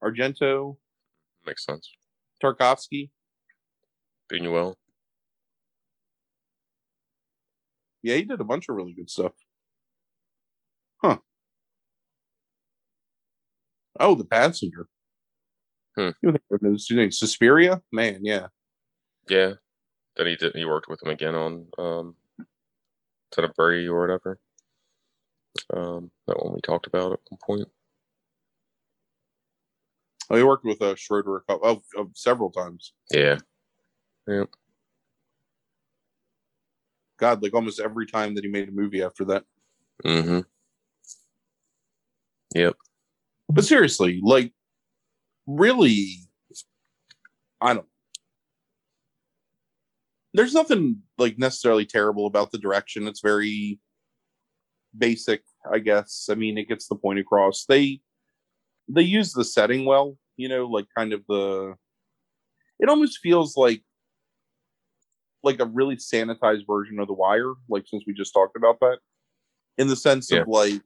[0.01, 0.77] Argento,
[1.45, 1.91] Makes sense.
[2.43, 3.09] Tarkovsky.
[4.31, 4.75] Buñuel.
[8.01, 9.33] Yeah, he did a bunch of really good stuff.
[11.01, 11.17] Huh.
[13.99, 14.87] Oh, The Passenger.
[15.95, 16.09] Hmm.
[16.21, 17.81] You think of his name, Suspiria?
[17.91, 18.47] Man, yeah.
[19.27, 19.53] Yeah.
[20.15, 20.55] Then he did.
[20.55, 22.15] He worked with him again on um,
[23.33, 24.39] Son of Brady or whatever.
[25.73, 27.67] Um, that one we talked about at one point.
[30.29, 32.93] Oh, he worked with uh, Schroeder a couple, oh, oh, several times.
[33.11, 33.37] Yeah.
[34.27, 34.43] Yeah.
[37.17, 39.43] God, like almost every time that he made a movie after that.
[40.05, 40.41] Mm-hmm.
[42.55, 42.75] Yep.
[43.49, 44.53] But seriously, like,
[45.47, 46.15] really,
[47.61, 47.85] I don't.
[50.33, 53.07] There's nothing like necessarily terrible about the direction.
[53.07, 53.79] It's very
[54.97, 56.29] basic, I guess.
[56.31, 57.65] I mean, it gets the point across.
[57.65, 58.01] They
[58.87, 61.75] they use the setting well, you know, like kind of the.
[62.79, 63.83] It almost feels like
[65.43, 68.99] like a really sanitized version of The Wire, like since we just talked about that,
[69.77, 70.41] in the sense Yeah.
[70.41, 70.81] of like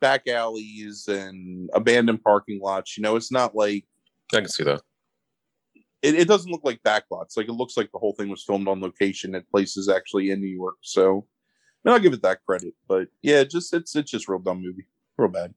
[0.00, 2.96] back alleys and abandoned parking lots.
[2.96, 3.84] You know, it's not like
[4.32, 4.80] I can see that.
[6.02, 7.36] it, it doesn't look like backlots.
[7.36, 10.40] Like it looks like the whole thing was filmed on location at places actually in
[10.40, 10.76] New York.
[10.82, 11.26] So
[11.84, 12.74] and I'll give it that credit.
[12.88, 14.86] But yeah, just it's it's just real dumb movie.
[15.16, 15.54] Real bad.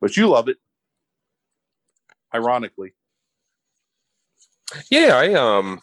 [0.00, 0.56] But you love it.
[2.34, 2.94] Ironically.
[4.90, 5.80] Yeah, I um,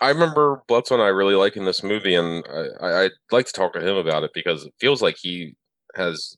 [0.00, 1.00] I remember Bloodstone.
[1.00, 4.22] I really liking this movie, and I, I I'd like to talk to him about
[4.22, 5.56] it because it feels like he
[5.94, 6.36] has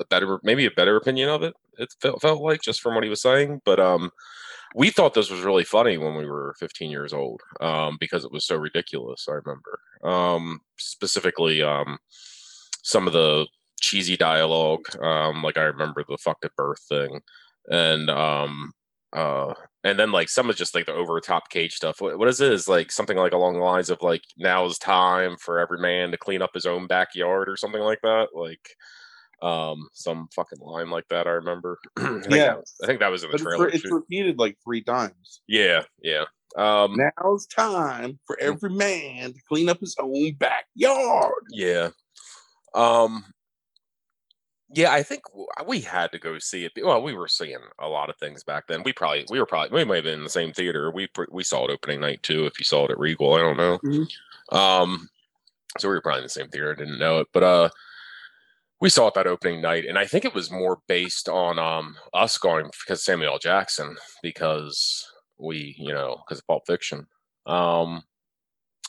[0.00, 1.54] a better, maybe a better opinion of it.
[1.78, 4.10] It felt felt like just from what he was saying, but um,
[4.74, 8.32] we thought this was really funny when we were 15 years old, um, because it
[8.32, 9.26] was so ridiculous.
[9.28, 11.98] I remember, um, specifically um,
[12.82, 13.46] some of the
[13.80, 17.20] cheesy dialogue, um, like I remember the "fucked at birth" thing,
[17.70, 18.72] and um,
[19.12, 22.28] uh and then like some of just like the over top cage stuff what, what
[22.28, 25.58] is it is like something like along the lines of like now is time for
[25.60, 28.70] every man to clean up his own backyard or something like that like
[29.42, 32.46] um some fucking line like that i remember I think Yeah.
[32.46, 34.56] that was- i think that was in the But it's, trailer re- it's repeated like
[34.64, 35.42] three times.
[35.48, 36.24] yeah yeah
[36.56, 41.32] um Now's time for every man to clean up his own backyard.
[41.50, 41.88] Yeah.
[42.76, 43.24] Um
[44.74, 45.22] yeah, I think
[45.66, 46.72] we had to go see it.
[46.82, 48.82] Well, we were seeing a lot of things back then.
[48.82, 50.90] We probably we were probably we might have been in the same theater.
[50.90, 52.46] We we saw it opening night too.
[52.46, 53.78] If you saw it at Regal, I don't know.
[53.78, 54.08] Mhm.
[54.52, 55.08] Um,
[55.78, 56.72] so we were probably in the same theater.
[56.72, 57.68] I didn't know it, but uh,
[58.80, 61.96] we saw it that opening night, and I think it was more based on um
[62.12, 63.38] us going because Samuel L.
[63.38, 65.06] Jackson because
[65.38, 67.06] we you know because of Pulp Fiction.
[67.46, 68.02] Um,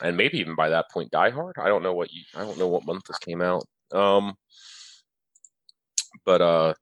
[0.02, 1.56] and maybe even by that point, Die Hard.
[1.60, 2.24] I don't know what you.
[2.36, 3.66] I don't know what month this came out.
[3.92, 4.36] Um,
[6.26, 6.74] but uh,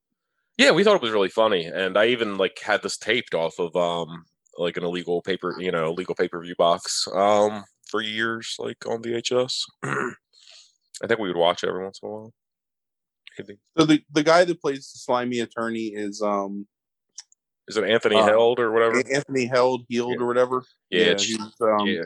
[0.58, 3.60] yeah, we thought it was really funny, and I even like had this taped off
[3.60, 4.26] of um
[4.58, 8.86] like an illegal paper, you know, illegal pay per view box um for years, like
[8.88, 9.62] on VHS.
[9.84, 12.34] I think we would watch it every once in a while.
[13.36, 13.58] Could be.
[13.78, 16.68] So the, the guy that plays the slimy attorney is um
[17.68, 18.98] Is it Anthony Uh, Held or whatever?
[19.12, 20.24] Anthony Held, Healed, Yeah.
[20.24, 20.64] or whatever.
[20.92, 22.04] Yeah, he's um, yeah.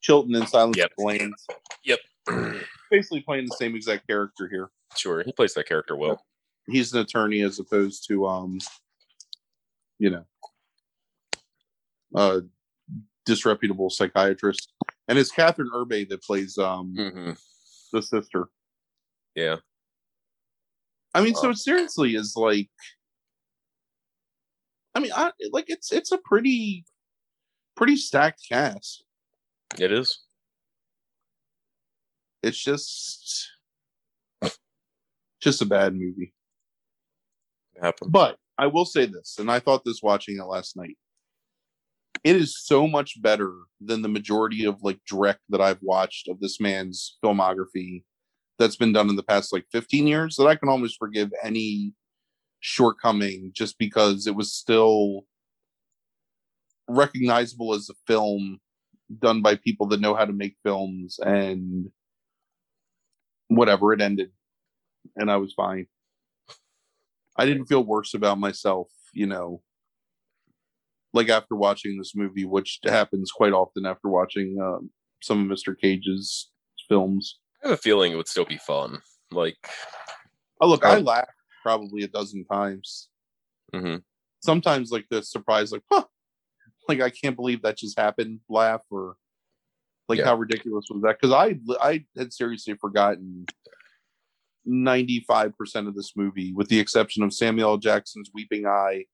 [0.00, 0.86] Chilton in Silence Yep.
[0.86, 1.46] of the Lambs.
[1.84, 1.98] Yep.
[2.90, 4.70] Basically playing the same exact character here.
[4.96, 6.22] sure, he plays that character well.
[6.66, 8.58] He's an attorney as opposed to um,
[9.98, 10.24] you know,
[12.14, 12.42] a
[13.24, 14.72] disreputable psychiatrist.
[15.08, 17.32] And it's Kathryn Erbe that plays um hmm
[17.92, 18.48] the sister.
[19.34, 19.56] Yeah.
[21.14, 22.68] I mean, so it seriously is like,
[24.96, 26.84] I mean, I like it's it's a pretty
[27.76, 29.04] pretty stacked cast.
[29.78, 30.20] It is.
[32.42, 33.50] It's just
[35.40, 36.34] just a bad movie.
[37.76, 38.12] It happened.
[38.12, 40.96] But I will say this, and I thought this watching it last night.
[42.22, 46.40] It is so much better than the majority of like direct that I've watched of
[46.40, 48.04] this man's filmography
[48.58, 51.92] that's been done in the past like 15 years that I can almost forgive any
[52.60, 55.26] shortcoming just because it was still
[56.88, 58.60] recognizable as a film
[59.18, 61.90] done by people that know how to make films and
[63.48, 64.30] whatever it ended
[65.16, 65.86] and I was fine.
[67.36, 69.62] I didn't feel worse about myself, you know,
[71.12, 74.90] like after watching this movie, which happens quite often after watching um,
[75.22, 75.78] some of Mr.
[75.78, 76.50] Cage's
[76.88, 77.38] films.
[77.64, 79.00] I have a feeling it would still be fun.
[79.30, 79.56] Like,
[80.60, 81.30] Oh, look, I Um, laughed
[81.62, 83.08] probably a dozen times.
[83.74, 84.02] mhm.
[84.40, 86.04] Sometimes, like the surprise, like, huh,
[86.88, 88.40] like I can't believe that just happened.
[88.48, 89.16] Laugh or
[90.08, 90.26] like Yeah.
[90.26, 91.18] how ridiculous was that?
[91.20, 93.46] Because I I had seriously forgotten
[94.64, 97.76] ninety five percent of this movie, with the exception of Samuel L.
[97.78, 99.04] Jackson's weeping eye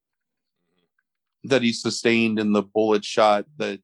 [1.43, 3.79] that he sustained in the bullet shot that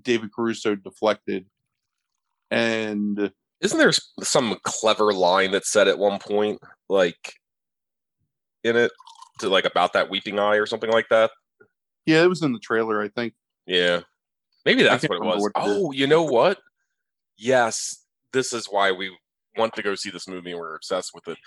[0.00, 1.46] David Caruso deflected,
[2.50, 7.34] and isn't there some clever line that said at one point, like,
[8.62, 8.92] in it,
[9.40, 11.30] to like about that weeping eye or something like that?
[12.06, 13.34] yeah, it was in the trailer, I think.
[13.66, 14.00] Yeah.
[14.64, 15.42] Maybe that's what it was.
[15.42, 15.76] what it is.
[15.76, 16.58] oh, you know what?
[17.36, 19.16] Yes, this is why we
[19.56, 21.38] want to go see this movie and we're obsessed with it.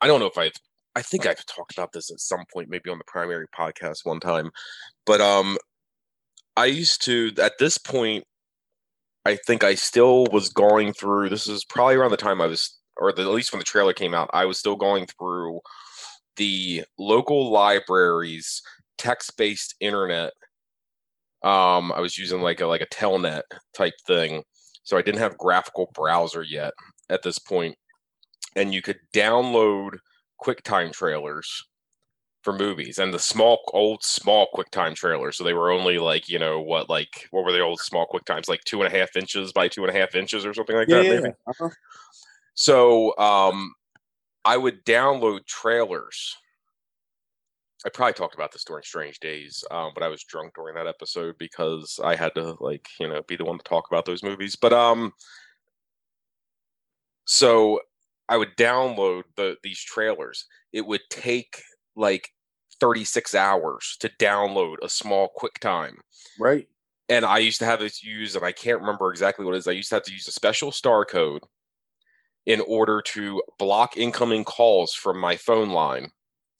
[0.00, 0.52] I don't know if I've
[0.96, 4.20] I think I've talked about this at some point, maybe on the primary podcast one
[4.20, 4.50] time.
[5.06, 5.58] But um
[6.56, 8.24] I used to at this point
[9.26, 12.78] I think I still was going through this is probably around the time I was
[12.96, 15.60] or the, at least when the trailer came out, I was still going through
[16.36, 18.62] the local libraries
[18.98, 20.32] text-based internet
[21.42, 23.42] um i was using like a like a telnet
[23.76, 24.42] type thing
[24.84, 26.72] so i didn't have graphical browser yet
[27.10, 27.74] at this point
[28.56, 29.98] and you could download
[30.42, 31.64] quicktime trailers
[32.42, 36.38] for movies and the small old small quicktime trailers so they were only like you
[36.38, 39.52] know what like what were the old small quicktimes like two and a half inches
[39.52, 41.70] by two and a half inches or something like that maybe Uh-huh.
[42.52, 43.72] so um,
[44.44, 46.36] I would download trailers.
[47.86, 50.86] I probably talked about this during Strange Days, um, but I was drunk during that
[50.86, 54.22] episode because I had to like you know be the one to talk about those
[54.22, 54.56] movies.
[54.56, 55.12] But um,
[57.26, 57.80] so
[58.28, 60.46] I would download the these trailers.
[60.72, 61.62] It would take
[61.96, 62.30] like
[62.80, 65.94] 36 hours to download a small QuickTime
[66.38, 66.68] Right.
[67.08, 69.68] and I used to have this use, and I can't remember exactly what it is.
[69.68, 71.42] I used to have to use a special star code
[72.46, 76.10] in order to block incoming calls from my phone line,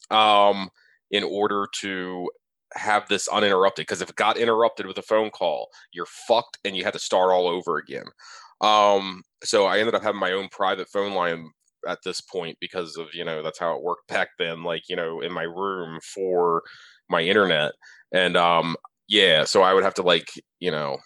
[0.09, 0.69] um,
[1.15, 2.29] in order to
[2.73, 3.83] have this uninterrupted.
[3.83, 6.99] Because if it got interrupted with a phone call, you're fucked, and you had to
[6.99, 8.05] start all over again.
[8.61, 11.51] Um, so I ended up having my own private phone line
[11.87, 14.63] at this point because of you know that's how it worked back then.
[14.63, 16.63] Like you know in my room for
[17.09, 17.73] my internet,
[18.11, 18.75] and um,
[19.07, 20.97] yeah, so I would have to like, you know,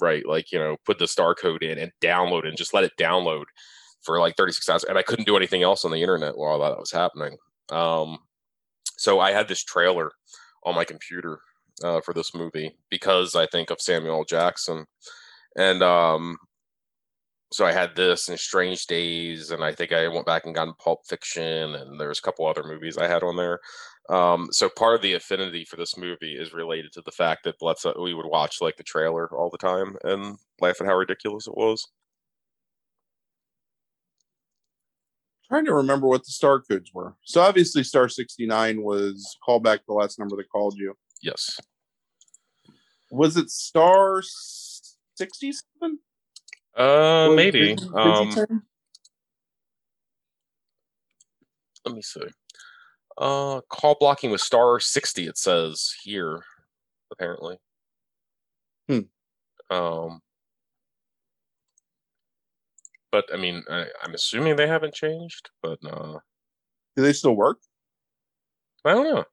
[0.00, 2.92] right, like, you know, put the star code in and download and just let it
[2.98, 3.44] download
[4.02, 4.84] for like 36 hours.
[4.84, 7.36] And I couldn't do anything else on the internet while that was happening.
[7.70, 8.18] Um,
[9.00, 10.12] so I had this trailer
[10.66, 11.40] on my computer
[11.82, 14.26] uh, for this movie because I think of Samuel.
[14.26, 14.84] Jackson.
[15.56, 16.36] And um,
[17.50, 20.78] so I had this and Strange Days, and I think I went back and got
[20.78, 23.58] Pulp Fiction, and there's a couple other movies I had on there.
[24.10, 27.54] Um, so part of the affinity for this movie is related to the fact that
[27.62, 30.94] let's uh, we would watch like the trailer all the time and laugh at how
[30.94, 31.88] ridiculous it was.
[35.50, 37.16] Trying to remember what the star codes were.
[37.24, 40.94] So obviously, star sixty nine was call back the last number that called you.
[41.22, 41.58] Yes.
[43.10, 45.98] Was it star sixty seven?
[46.76, 47.76] Uh, maybe.
[47.94, 48.30] Um,
[51.84, 52.22] let me see.
[53.18, 55.26] Uh, call blocking with star sixty.
[55.26, 56.44] It says here,
[57.10, 57.58] apparently.
[58.88, 59.00] Hmm.
[59.68, 60.20] Um.
[63.12, 65.50] But I mean, I, I'm assuming they haven't changed.
[65.62, 66.18] But uh,
[66.96, 67.58] Do they still work?
[68.84, 69.24] I don't know.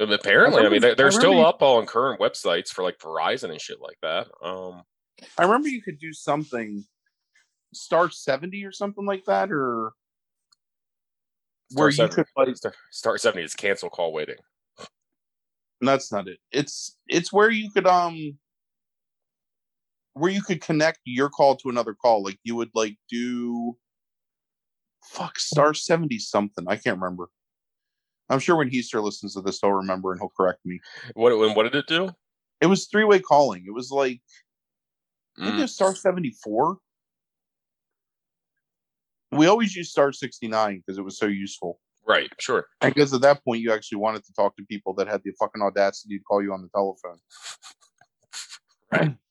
[0.00, 3.60] Apparently, I, mean, they're, they're I still up on current websites for like Verizon and
[3.60, 4.28] shit like that.
[4.42, 4.82] Um,
[5.36, 6.84] I remember you could do something
[7.74, 9.92] star seventy or something like that, or
[11.72, 12.56] where Star you could like.
[12.56, 14.36] Star, Star seventy is cancel call waiting.
[15.80, 16.38] That's not it.
[16.52, 18.38] It's it's where you could um
[20.18, 22.22] where you could connect your call to another call.
[22.22, 23.76] Like you would like do
[25.02, 26.64] fuck star seventy something.
[26.68, 27.28] I can't remember.
[28.30, 30.80] I'm sure when Heaster listens to this, he'll remember and he'll correct me.
[31.14, 32.10] What and what did it do?
[32.60, 33.64] It was three way calling.
[33.66, 34.20] It was like
[35.38, 36.78] Mm, it was star seventy four.
[39.30, 41.80] We always used star sixty nine because it was so useful.
[42.06, 42.66] right, sure.
[42.80, 45.32] And because at that point you actually wanted to talk to people that had the
[45.38, 47.18] fucking audacity to call you on the telephone.
[48.90, 49.16] Right.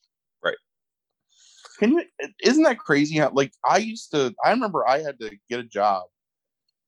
[1.80, 2.04] Can you
[2.44, 5.64] isn't that crazy how like I used to I remember I had to get a
[5.64, 6.04] job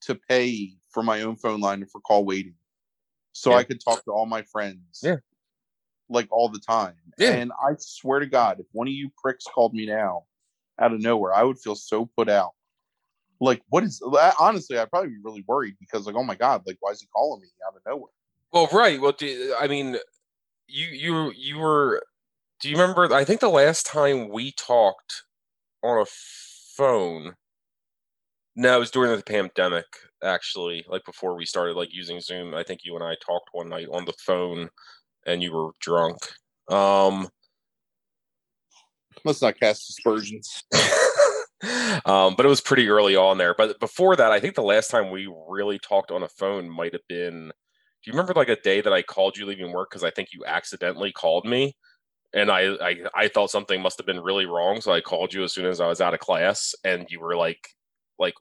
[0.02, 2.56] to pay for my own phone line for call waiting.
[3.34, 3.58] So Yeah.
[3.58, 5.02] I could talk to all my friends.
[5.04, 5.18] Yeah.
[6.10, 6.96] Like all the time.
[7.18, 7.34] Yeah.
[7.34, 10.24] And I swear to God, if one of you pricks called me now
[10.80, 12.52] out of nowhere, I would feel so put out.
[13.42, 14.02] Like, what is
[14.40, 17.08] honestly, I'd probably be really worried because, like, oh my God, like, why is he
[17.08, 18.12] calling me out of nowhere?
[18.52, 19.00] Well, right.
[19.00, 19.16] Well,
[19.60, 19.98] I mean,
[20.68, 22.04] you you you were.
[22.60, 23.14] Do you remember?
[23.14, 25.24] I think the last time we talked
[25.84, 26.05] on a
[26.76, 27.36] phone.
[28.55, 29.86] No, it was during the pandemic.
[30.24, 32.53] Actually, like before we started like using Zoom.
[32.53, 34.70] I think you and I talked one night on the phone,
[35.26, 36.18] and you were drunk.
[36.70, 37.30] Um,
[39.26, 40.64] Let's not cast aspersions.
[42.05, 43.53] um, but it was pretty early on there.
[43.57, 46.93] But before that, I think the last time we really talked on a phone might
[46.93, 47.51] have been.
[48.01, 50.30] Do you remember like a day that I called you leaving work because I think
[50.32, 51.76] you accidentally called me,
[52.34, 55.44] and I, I I thought something must have been really wrong, so I called you
[55.44, 57.70] as soon as I was out of class, and you were like
[58.18, 58.36] like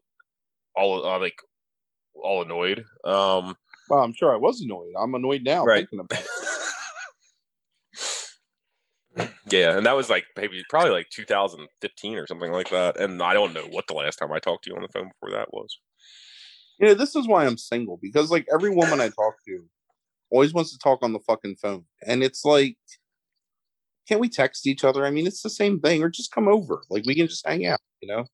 [0.77, 1.39] all uh, like
[2.15, 2.85] all annoyed.
[3.05, 3.57] Um,
[3.89, 4.93] Well, I'm sure I was annoyed.
[4.99, 5.81] I'm annoyed now Right.
[5.89, 6.29] thinking about it.
[9.51, 13.01] yeah, and that was like maybe probably like 2015 or something like that.
[13.01, 15.09] And I don't know what the last time I talked to you on the phone
[15.09, 15.79] before that was.
[16.79, 19.65] You know, this is why I'm single because like every woman I talk to
[20.31, 21.85] always wants to talk on the fucking phone.
[22.07, 22.77] And it's like,
[24.09, 25.05] can't we text each other?
[25.05, 26.83] I mean, it's the same thing, or just come over.
[26.91, 28.25] Like we can just hang out, you know?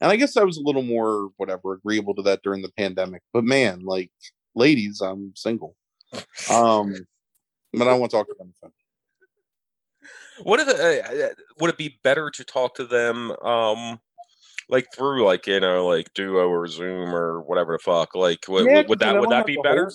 [0.00, 3.22] And I guess I was a little more whatever agreeable to that during the pandemic.
[3.32, 4.10] But man, like
[4.54, 5.76] ladies, I'm single.
[6.50, 6.94] Um
[7.72, 8.72] but I don't want to talk to them.
[10.42, 10.74] What are the?
[10.74, 11.28] Uh, uh,
[11.60, 14.00] would it be better to talk to them, um,
[14.68, 18.14] like through like you know like Duo or Zoom or whatever the fuck?
[18.14, 19.90] Like, would, Yeah, would, that would that be better?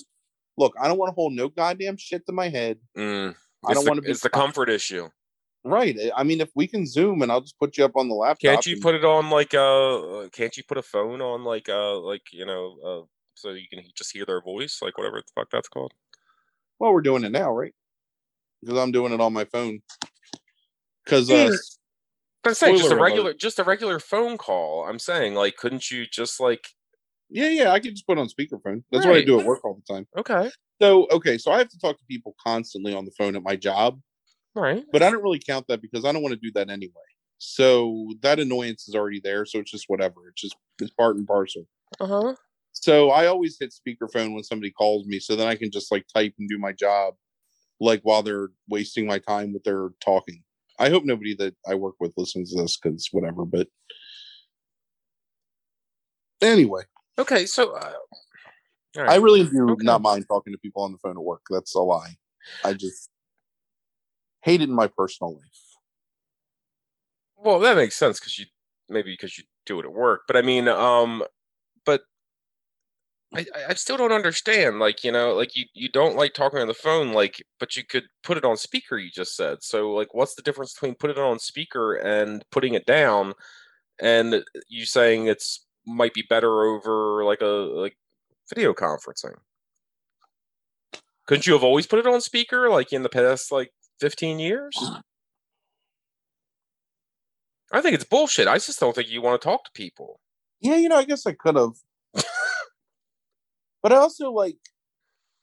[0.58, 2.80] Look, I don't want to hold no goddamn shit to my head.
[2.98, 3.36] Mm,
[3.68, 5.10] I don't want to be It's the comfort issue.
[5.64, 5.98] right.
[6.16, 8.40] I mean, if we can zoom and I'll just put you up on the laptop.
[8.40, 10.30] Can't you and- put it on like uh?
[10.32, 13.06] Can't you put a phone on like uh like you know uh
[13.36, 15.94] so you can just hear their voice like whatever the fuck that's called?
[16.80, 17.74] Well, we're doing it now, right?
[18.62, 19.82] Because I'm doing it on my phone.
[21.04, 21.52] Because uh.
[22.46, 23.02] I'm saying just a alert.
[23.02, 24.86] regular just a regular phone call.
[24.88, 26.70] I'm saying like couldn't you just like
[27.30, 28.84] yeah, yeah, I can just put on speakerphone.
[28.92, 30.08] That's what I do at work all the time.
[30.18, 30.50] okay
[30.82, 33.56] So, okay, so I have to talk to people constantly on the phone at my
[33.56, 34.00] job,
[34.56, 36.94] right but I don't really count that because I don't want to do that anyway.
[37.38, 39.46] So that annoyance is already there.
[39.46, 40.30] So it's just whatever.
[40.30, 41.64] It's just it's part and parcel.
[42.00, 42.34] uh huh
[42.72, 46.06] So I always hit speakerphone when somebody calls me, so then I can just like
[46.14, 47.16] type and do my job,
[47.80, 50.44] like while they're wasting my time with their talking.
[50.80, 53.44] I hope nobody that I work with listens to this because whatever.
[53.44, 53.68] But
[56.42, 56.84] anyway,
[57.18, 57.92] okay so uh,
[58.98, 59.86] all I really do Okay.
[59.86, 61.42] not mind talking to people on the phone at work.
[61.50, 62.16] That's a lie.
[62.64, 63.10] I just
[64.42, 65.78] hate it in my personal life.
[67.38, 68.46] Well, that makes sense because you
[68.90, 71.24] maybe because you do it at work, but I mean, um,
[71.86, 72.04] but
[73.34, 74.80] I, I- I still don't understand.
[74.80, 77.84] Like, you know, like you you don't like talking on the phone, like, but you
[77.86, 78.98] could put it on speaker.
[78.98, 79.92] You just said so.
[79.92, 83.34] Like, what's the difference between putting it on speaker and putting it down?
[84.02, 87.98] And you saying it's might be better over like a like
[88.50, 89.36] video conferencing.
[91.28, 94.76] Couldn't you have always put it on speaker like in the past like 15 years?
[97.72, 98.48] I think it's bullshit.
[98.48, 100.20] I just don't think you want to talk to people.
[100.60, 101.74] Yeah, you know, I guess I could have.
[103.84, 104.58] but I also like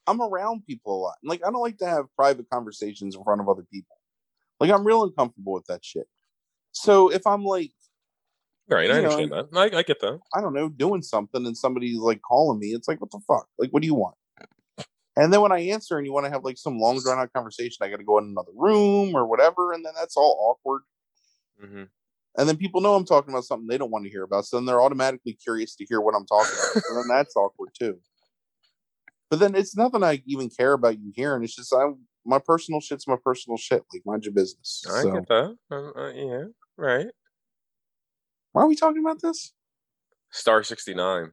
[0.07, 1.15] I'm around people a lot.
[1.23, 3.97] Like I don't like to have private conversations in front of other people.
[4.61, 6.09] Like I'm real uncomfortable with that shit.
[6.73, 7.73] So if I'm like,
[8.69, 9.75] Right, I You know, understand that.
[9.75, 10.21] I, I get that.
[10.35, 13.47] I don't know, doing something and somebody's like calling me, it's like, what the fuck?
[13.59, 14.17] Like, what do you want?
[15.17, 17.33] And then when I answer and you want to have like some long drawn out
[17.33, 20.83] conversation, I got to go in another room or whatever, and then that's all awkward.
[21.59, 21.85] hmm
[22.37, 24.57] And then people know I'm talking about something they don't want to hear about, so
[24.57, 26.83] then they're automatically curious to hear what I'm talking about.
[26.89, 27.99] and then that's awkward too.
[29.31, 31.43] But then it's nothing I even care about you hearing.
[31.43, 33.85] It's just I'm my personal shit's my personal shit.
[33.93, 34.85] Like mind your business.
[34.87, 35.57] I so get that.
[35.71, 36.45] Uh, uh, yeah,
[36.77, 37.07] right.
[38.57, 39.53] Why are we talking about this?
[40.31, 41.31] Star 69.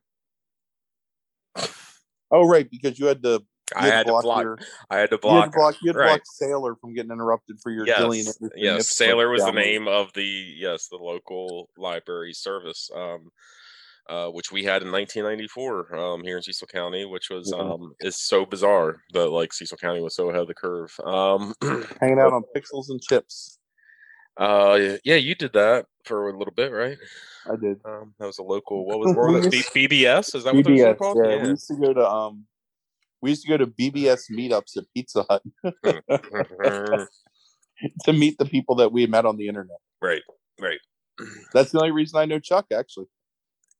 [2.29, 3.29] Oh right, because you had to.
[3.29, 4.43] You I had to block.
[4.43, 4.59] your-
[4.89, 5.53] I had to you had to block.
[5.53, 5.75] block.
[5.81, 6.07] You had to right.
[6.07, 7.87] block Sailor from getting interrupted for your.
[7.87, 8.89] Yes, yes.
[8.89, 13.29] Sailor was the name of the yes the local library service, um,
[14.09, 18.17] uh, which we had in 1994 um, here in Cecil County, which was um, is
[18.17, 20.93] so bizarre that like Cecil County was so ahead of the curve.
[21.05, 21.53] Um,
[22.01, 23.59] Hanging out on pixels and chips.
[24.35, 26.97] uh, yeah, you did that for a little bit, right?
[27.49, 27.79] I did.
[27.85, 28.85] Um, that was a local.
[28.85, 29.47] What was, what was?
[29.49, 30.35] B- BBS?
[30.35, 30.97] Is that what those BBS.
[30.97, 31.17] called?
[31.23, 32.45] Yeah, we used to go to um,
[33.21, 35.41] we used to go to BBS meetups at Pizza Hut
[35.83, 37.07] Mhm.
[38.05, 39.77] to meet the people that we met on the internet.
[40.01, 40.21] right,
[40.61, 40.79] right.
[41.53, 42.65] That's the only reason I know Chuck.
[42.73, 43.05] Actually,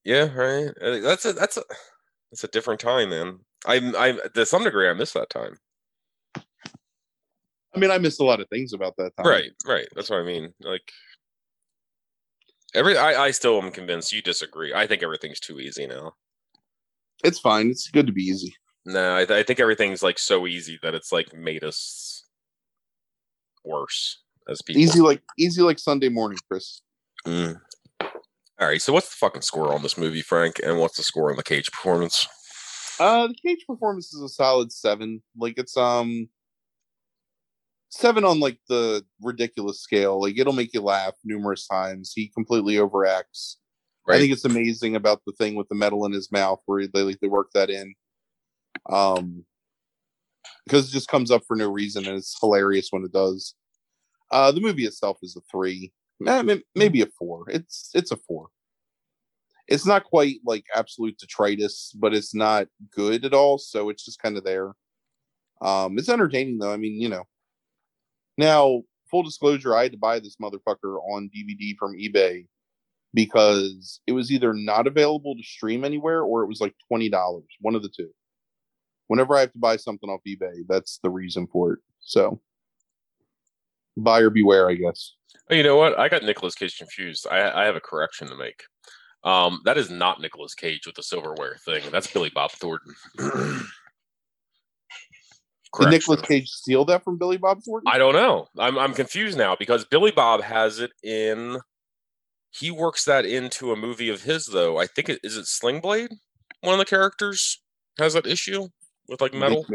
[0.04, 0.70] Yeah, right.
[0.82, 1.64] Uh, That's a that's a
[2.32, 3.40] that's a different time, man.
[3.66, 5.58] I'm I'm to some degree I miss that time.
[7.76, 9.26] I mean, I missed a lot of things about that time.
[9.26, 9.88] Right, right.
[9.96, 10.54] That's what I mean.
[10.62, 10.92] Like
[12.74, 14.74] every I I still am convinced you disagree.
[14.74, 16.14] I think everything's too easy now.
[17.24, 17.70] It's fine.
[17.70, 18.54] It's good to be easy.
[18.86, 22.26] No, I, th- I think everything's like so easy that it's like made us
[23.64, 24.82] worse as people.
[24.82, 26.82] Easy like easy like Sunday morning, Chris.
[27.26, 27.60] Mm.
[28.60, 30.60] All right, so what's the fucking score on this movie, Frank?
[30.64, 32.28] And what's the score on the Cage performance?
[33.00, 35.24] Uh, the Cage performance is a solid seven.
[35.38, 36.28] Like it's um
[37.98, 40.22] seven on like the ridiculous scale.
[40.22, 42.12] Like it'll make you laugh numerous times.
[42.14, 43.58] He completely overacts.
[44.10, 47.04] I think it's amazing about the thing with the metal in his mouth where they
[47.04, 47.94] like they work that in.
[48.90, 49.46] Um
[50.66, 53.56] because it just comes up for no reason and it's hilarious when it does.
[54.32, 55.94] Uh the movie itself is a three.
[56.26, 57.46] Eh, Maybe a four.
[57.50, 58.48] It's it's a four.
[59.68, 63.58] It's not quite like absolute detritus, but it's not good at all.
[63.58, 64.74] So it's just kind of there.
[65.62, 66.74] Um, it's entertaining though.
[66.74, 67.24] I mean, you know.
[68.38, 72.48] Now, full disclosure, I had to buy this motherfucker on DVD from eBay
[73.14, 77.46] because it was either not available to stream anywhere or it was like twenty dollars.
[77.62, 78.10] One of the two.
[79.08, 81.80] Whenever I have to buy something off eBay, that's the reason for it.
[82.00, 82.42] So
[83.98, 85.14] buyer beware, I guess.
[85.50, 86.00] Oh, you know what?
[86.00, 87.28] I got Nicolas Cage confused.
[87.30, 88.64] I, I have a correction to make.
[89.24, 91.84] Um, that is not Nicolas Cage with the silverware thing.
[91.92, 92.96] That's Billy Bob Thornton.
[95.80, 97.92] Did Nicolas Cage steal that from Billy Bob Thornton?
[97.92, 98.48] I don't know.
[98.58, 101.60] I'm I'm confused now because Billy Bob has it in.
[102.52, 104.78] He works that into a movie of his though.
[104.78, 106.12] I think it is it Sling Blade.
[106.62, 107.62] One of the characters
[108.00, 108.68] has that issue
[109.08, 109.66] with like metal.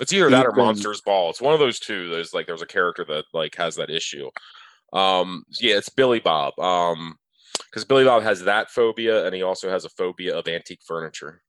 [0.00, 1.30] It's either that or Monsters Ball.
[1.30, 2.10] It's one of those two.
[2.10, 4.28] There's like there's a character that like has that issue.
[4.92, 6.58] Um, yeah, it's Billy Bob.
[6.58, 7.16] Um,
[7.70, 11.42] because Billy Bob has that phobia, and he also has a phobia of antique furniture.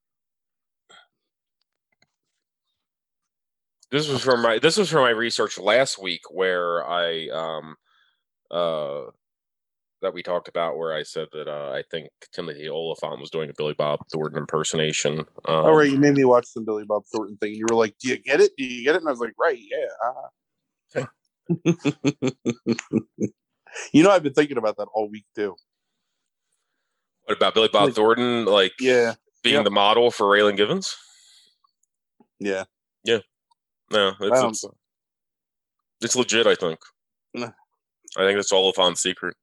[3.91, 7.75] This was from my this was from my research last week, where I um
[8.51, 9.03] uh
[10.01, 13.49] that we talked about, where I said that uh, I think Timothy Olyphant was doing
[13.49, 15.19] a Billy Bob Thornton impersonation.
[15.19, 15.25] Um,
[15.65, 17.53] All right, you made me watch some Billy Bob Thornton thing.
[17.53, 18.51] You were like, "Do you get it?
[18.57, 21.07] Do you get it?" And I was like, "Right, yeah." uh-huh."
[23.93, 25.55] you know, I've been thinking about that all week too.
[27.25, 29.63] What about Billy Bob Like- Thornton, like Yeah, being Yep.
[29.65, 30.95] the model for Raylan Givens?
[32.39, 32.65] Yeah,
[33.03, 33.19] yeah.
[33.91, 34.65] No, it's it's,
[36.01, 36.47] it's legit.
[36.47, 36.79] I think.
[37.38, 39.36] I think that's all a Olyphant's secret.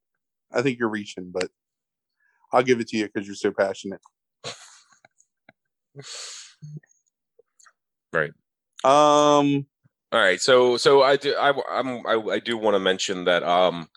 [0.53, 1.51] I think you're reaching, but
[2.53, 4.01] I'll give it to you because you're so passionate.
[8.13, 8.31] Right.
[8.85, 9.67] Um.
[10.13, 13.43] All right, so so I do I I'm, I, I do want to mention that
[13.43, 13.89] um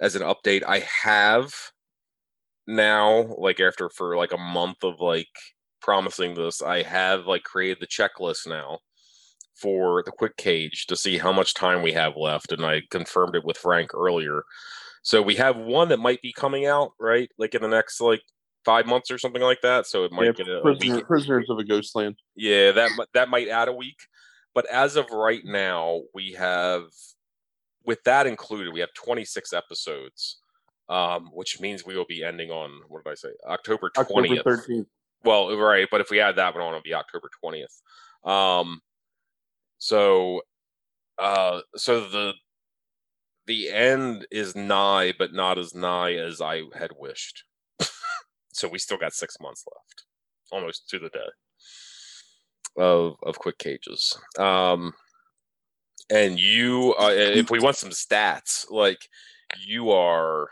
[0.00, 1.54] as an update I have
[2.66, 5.28] now like after for like a month of like
[5.80, 8.80] promising this I have like created the checklist now
[9.54, 13.36] for the quick cage to see how much time we have left and I confirmed
[13.36, 14.42] it with Frank earlier.
[15.02, 18.22] So we have one that might be coming out right like in the next like
[18.64, 21.06] 5 months or something like that so it might yeah, get a, a prisoner, week
[21.06, 22.16] prisoners of a Ghostland.
[22.36, 23.98] yeah, that that might add a week,
[24.54, 26.84] but as of right now, we have,
[27.84, 30.38] with that included, we have 26 episodes,
[30.88, 33.30] um, which means we will be ending on what did I say?
[33.46, 34.00] October 20th.
[34.00, 34.88] October thirteenth.
[35.24, 38.28] Well, right, but if we add that one on, it'll be October 20th.
[38.28, 38.80] Um,
[39.82, 40.42] so,
[41.18, 42.34] uh, so the
[43.48, 47.42] the end is nigh, but not as nigh as I had wished.
[48.52, 50.04] so we still got six months left,
[50.52, 54.16] almost to the day of of quick cages.
[54.38, 54.92] Um,
[56.08, 59.08] and you, uh, if we want some stats, like
[59.66, 60.48] you are,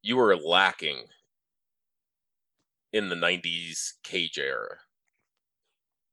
[0.00, 1.06] you are lacking
[2.92, 4.76] in the '90s cage era.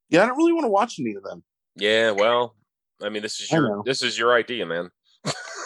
[0.09, 1.43] Yeah, I don't really want to watch any of them.
[1.79, 2.55] Yeah, well,
[3.01, 4.89] I mean, this is your this is your idea, man.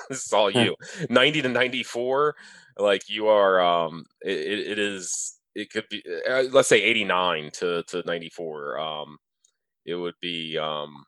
[0.10, 0.76] this is all you.
[1.10, 2.36] Ninety to ninety four,
[2.78, 3.60] like you are.
[3.60, 5.40] Um, it, it, is.
[5.56, 6.04] It could be.
[6.30, 8.80] Uh, let's say eighty nine to to ninety four.
[8.80, 9.18] Um,
[9.86, 11.04] it would be um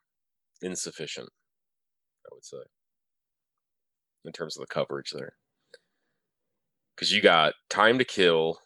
[0.62, 1.30] insufficient.
[2.26, 2.58] I would say
[4.26, 5.34] in terms of the coverage there,
[6.96, 8.58] because you got time to kill,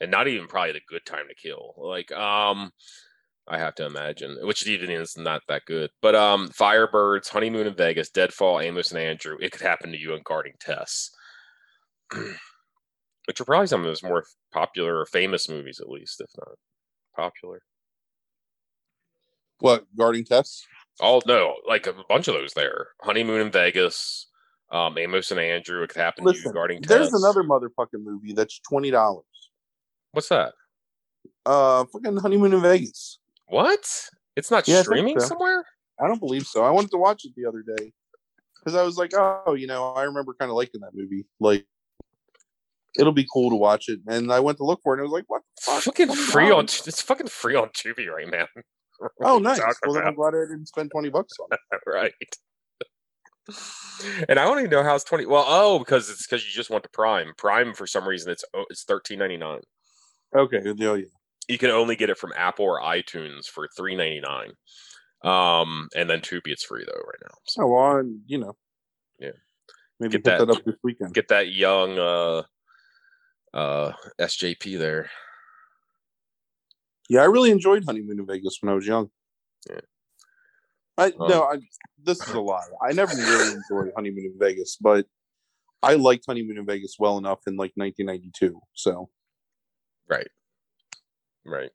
[0.00, 1.74] and not even probably the good time to kill.
[1.78, 2.72] Like um.
[3.48, 5.90] I have to imagine, which even is not that good.
[6.02, 9.36] But um, Firebirds, Honeymoon in Vegas, Deadfall, Amos and Andrew.
[9.40, 11.10] It could happen to you and Guarding Tess,
[13.26, 16.56] which are probably some of those more popular or famous movies, at least, if not
[17.16, 17.60] popular.
[19.60, 20.64] What guarding tests?
[21.00, 22.88] Oh no, like a bunch of those there.
[23.02, 24.28] Honeymoon in Vegas,
[24.70, 25.82] um, Amos and Andrew.
[25.82, 27.20] It could happen to you, Listen, Guarding there's Tess.
[27.22, 29.24] another motherfucking movie that's twenty dollars.
[30.12, 30.52] What's that?
[31.44, 33.17] Uh, fucking honeymoon in Vegas.
[33.48, 34.08] What?
[34.36, 35.26] It's not Yeah, streaming so.
[35.26, 35.64] somewhere.
[36.00, 36.64] I don't believe so.
[36.64, 37.92] I wanted to watch it the other day
[38.58, 41.26] because I was like, oh, you know, I remember kind of liking that movie.
[41.40, 41.66] Like,
[42.98, 44.00] it'll be cool to watch it.
[44.06, 45.76] And I went to look for it, and I was like, what the fuck?
[45.78, 46.66] It's fucking free on.
[46.66, 46.88] $20?
[46.88, 48.46] It's fucking free on Tubi right now.
[49.20, 49.60] Oh, nice.
[49.86, 51.80] Well, then I'm glad I didn't spend twenty bucks on it.
[51.86, 52.12] right.
[54.28, 55.24] And I don't even know how it's twenty.
[55.24, 57.32] Well, oh, because it's because you just want the Prime.
[57.38, 59.60] Prime for some reason it's oh, it's thirteen ninety nine.
[60.36, 61.04] Okay, oh, yeah.
[61.48, 64.52] You can only get it from Apple or iTunes for three ninety nine.
[65.24, 67.34] Um, and then Tubi it's free though right now.
[67.46, 68.56] So Oh, well, you know.
[69.18, 69.30] Yeah.
[69.98, 71.12] Maybe Get pick that- that up this weekend.
[71.14, 72.42] get that young uh
[73.54, 75.10] uh SJP there.
[77.08, 79.10] Yeah, I really enjoyed honeymoon in Vegas when I was young.
[79.68, 79.80] Yeah.
[80.98, 81.56] I Um, no, I,
[82.04, 82.66] this is a lie.
[82.86, 85.06] I never really enjoyed honeymoon in Vegas, but
[85.82, 88.60] I liked honeymoon in Vegas well enough in like 1992.
[88.74, 89.08] So
[90.08, 90.28] Right.
[91.48, 91.70] Right.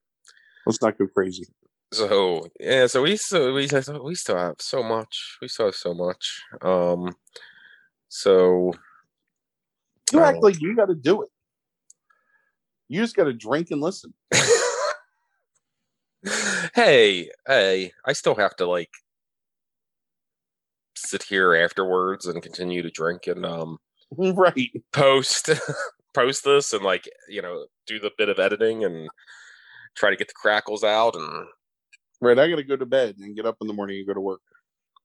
[0.65, 1.45] let's not go crazy.
[1.91, 3.67] So yeah, so we still we
[4.03, 5.37] we still have so much.
[5.41, 6.41] We still have so much.
[6.61, 7.15] Um
[8.09, 8.71] so
[10.11, 10.41] You act Oh.
[10.41, 11.29] like you got to do it.
[12.89, 14.13] You just got to drink and listen.
[16.75, 18.89] hey, hey, I still have to like
[20.95, 23.77] sit here afterwards and continue to drink and um
[24.17, 24.69] right.
[24.91, 25.49] post
[26.13, 29.09] post this and like you know do the bit of editing and
[29.95, 31.47] try to get the crackles out and
[32.21, 32.39] Right.
[32.39, 34.21] I got to go to bed and get up in the morning and go to
[34.21, 34.39] work.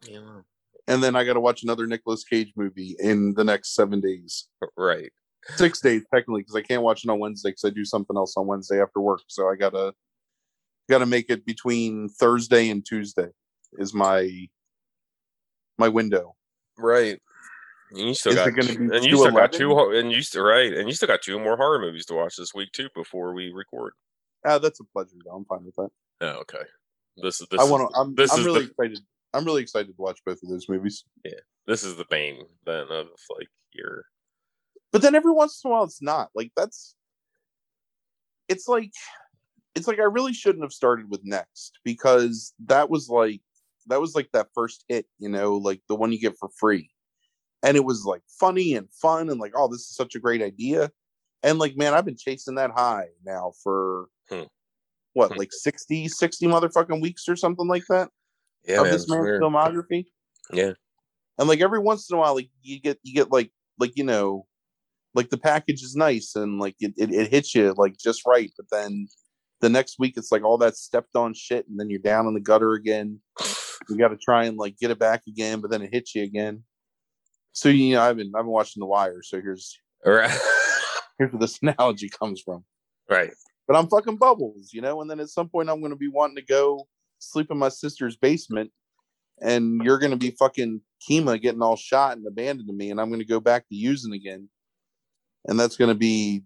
[0.06, 0.40] yeah
[0.86, 4.48] And then I got to watch another Nicholas Cage movie in the next seven days.
[4.76, 5.10] right
[5.56, 8.36] Six days, technically, because I can't watch it on Wednesday because I do something else
[8.36, 9.22] on Wednesday after work.
[9.28, 9.92] So I got to
[10.88, 13.28] got to make it between Thursday and Tuesday
[13.78, 14.48] is my
[15.78, 16.34] my window.
[16.76, 17.18] right
[17.90, 20.12] and you still Is got it gonna two- be and you still got two and
[20.12, 22.70] you still right and you still got two more horror movies to watch this week
[22.72, 23.92] too before we record
[24.44, 25.16] Ah, that's a pleasure.
[25.24, 25.32] Though.
[25.32, 25.90] I'm fine with that.
[26.20, 26.64] oh okay
[27.22, 27.98] this is this I want to.
[27.98, 28.98] I'm, this I'm is really the excited.
[29.34, 31.04] I'm really excited to watch both of those movies.
[31.24, 31.32] Yeah,
[31.66, 34.04] this is the bane then of like your
[34.92, 36.94] But then every once in a while, it's not like that's.
[38.48, 38.92] It's like,
[39.74, 43.42] it's like I really shouldn't have started with next because that was like
[43.88, 46.90] that was like that first hit, you know, like the one you get for free,
[47.62, 50.42] and it was like funny and fun and like oh this is such a great
[50.42, 50.90] idea,
[51.42, 54.06] and like man I've been chasing that high now for.
[54.30, 54.42] Hmm.
[55.14, 55.38] What Hmm.
[55.38, 58.08] like 60, 60 motherfucking weeks or something like that
[58.64, 59.42] yeah of man, this man's weird.
[59.42, 60.04] filmography.
[60.52, 60.72] Yeah.
[61.38, 64.04] And like every once in a while, like you get you get like like you
[64.04, 64.46] know,
[65.14, 68.50] like the package is nice and like it, it, it hits you like just right,
[68.56, 69.08] but then
[69.60, 72.34] the next week it's like all that stepped on shit and then you're down in
[72.34, 73.18] the gutter again.
[73.88, 76.62] You gotta try and like get it back again, but then it hits you again.
[77.54, 80.30] So you know, I've been I've been watching The Wire, so here's right
[81.18, 82.64] here's where this analogy comes from.
[83.10, 83.32] right
[83.66, 86.36] But I'm fucking bubbles, you know, and then at some point I'm gonna be wanting
[86.36, 86.86] to go
[87.18, 88.70] sleep in my sister's basement
[89.40, 93.10] and you're gonna be fucking Kima getting all shot and abandoned to me, and I'm
[93.10, 94.48] gonna go back to using again.
[95.46, 96.42] And that's gonna be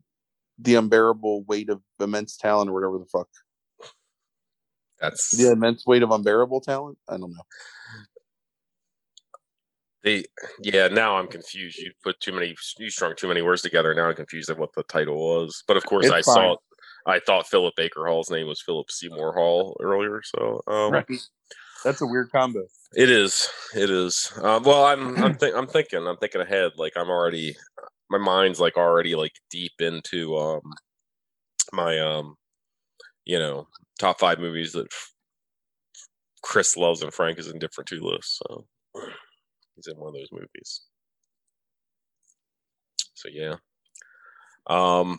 [0.59, 3.29] the unbearable weight of immense talent or whatever the fuck.
[5.01, 6.99] that's The immense weight of unbearable talent?
[7.09, 7.43] I don't know.
[10.05, 10.25] They,
[10.61, 10.89] yeah.
[10.89, 11.79] Now I'm confused.
[11.79, 12.55] You put too many.
[12.79, 13.95] You strung too many words together.
[13.95, 15.63] Now I'm confused at what the title was.
[15.69, 16.35] But of course, It's I fine.
[16.35, 16.57] saw.
[17.07, 20.21] I thought Philip Baker Hall's name was Philip Seymour Hall earlier.
[20.25, 21.07] So um, Right.
[21.85, 22.61] That's a weird combo.
[22.95, 23.49] it is.
[23.75, 24.33] It is.
[24.41, 25.17] Um, well, I'm.
[25.23, 26.07] I'm, think, I'm thinking.
[26.07, 26.73] I'm thinking ahead.
[26.77, 27.57] Like I'm already.
[28.11, 30.61] My mind's like already like deep into um
[31.73, 32.37] my um
[33.25, 33.67] you know
[33.99, 34.87] top five movies that
[36.43, 38.39] Chris loves and Frank is indifferent to list.
[38.47, 38.67] So
[39.77, 40.83] he's in one of those movies.
[43.15, 43.55] So yeah.
[44.67, 45.19] Um.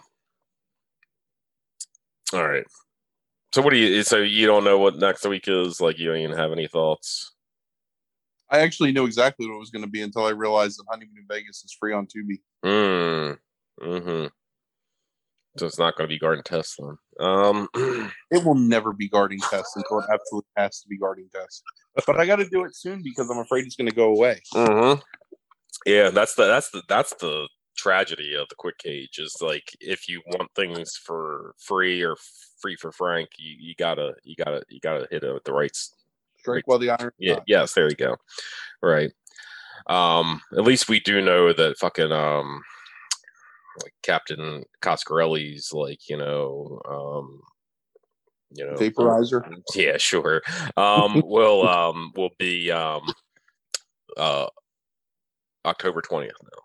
[2.34, 2.66] All right.
[3.54, 4.04] So what do you?
[4.04, 5.80] So you don't know what next week is?
[5.80, 7.32] Like you don't even have any thoughts?
[8.49, 11.26] I actually knew exactly what it was gonna be until I realized that Honeymoon in
[11.30, 12.41] Vegas is free on Tubi.
[12.66, 13.38] Mm.
[13.82, 14.26] Hmm.
[15.58, 16.97] So it's not going to be guarding Tess then.
[17.20, 17.68] Um.
[18.32, 21.62] It will never be guarding Tess until it absolutely has to be guarding Tess.
[22.08, 24.41] But I got to do it soon because I'm afraid it's going to go away.
[24.54, 24.93] hmm
[25.86, 27.47] Yeah, that's the that's the that's the
[27.78, 32.16] tragedy of the quick cage is like if you want things for free or
[32.60, 35.76] free for Frank, you, you gotta you gotta you gotta hit it with the right.
[36.39, 37.12] Strike while the iron.
[37.20, 37.39] Yeah.
[37.45, 37.74] Yes.
[37.74, 38.18] There you go.
[38.82, 39.12] Right.
[39.88, 40.41] Um.
[40.58, 42.62] At least we do know that fucking um,
[43.82, 47.41] like Captain Coscarelli's like you know um,
[48.51, 49.41] you know Vaporizer.
[49.76, 50.41] yeah, sure.
[50.78, 53.01] Um, will um will be um
[54.17, 54.47] uh
[55.65, 56.61] October twentieth now.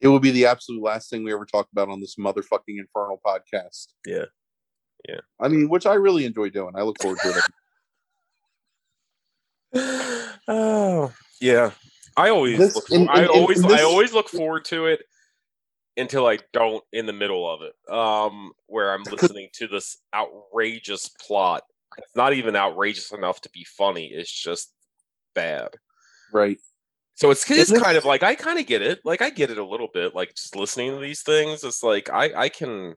[0.00, 3.20] It will be the absolute last thing we ever talk about on this motherfucking infernal
[3.24, 3.88] podcast.
[4.06, 4.26] Yeah.
[5.08, 5.20] Yeah.
[5.40, 6.74] I mean, which I really enjoy doing.
[6.76, 7.44] I look forward to it.
[10.48, 11.72] oh yeah,
[12.18, 15.02] I always This- look, I always in I always look forward to it
[15.96, 17.92] until I don't in the middle of it.
[17.92, 21.62] Um, where I'm listening to this outrageous plot.
[21.96, 24.06] It's not even outrageous enough to be funny.
[24.12, 24.72] It's just
[25.34, 25.70] bad.
[26.32, 26.58] Right.
[27.14, 29.00] So it's, it's it- kind of like I kind of get it.
[29.04, 30.14] Like I get it a little bit.
[30.14, 32.94] Like just listening to these things, it's like I I can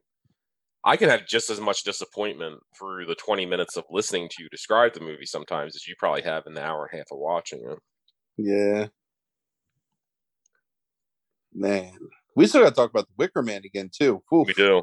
[0.84, 4.48] I can have just as much disappointment through the 20 minutes of listening to you
[4.50, 7.18] describe the movie sometimes as you probably have in the hour and a half of
[7.18, 7.78] watching it.
[8.36, 8.88] Yeah.
[11.54, 11.92] Man.
[12.34, 14.22] We still got to talk about the Wicker Man again too.
[14.32, 14.46] Oof.
[14.46, 14.82] We do.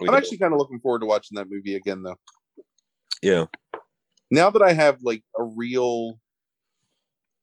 [0.00, 0.18] We I'm do.
[0.18, 2.16] actually kind of looking forward to watching that movie again though.
[3.22, 3.46] yeah.
[4.30, 6.18] Now that I have like a real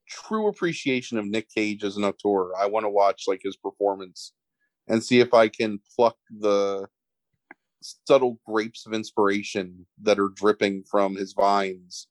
[0.10, 4.34] true appreciation of Nick Cage as an actor, I want to watch like his performance
[4.88, 6.88] and see if I can pluck the
[7.82, 12.08] subtle grapes of inspiration that are dripping from his vines,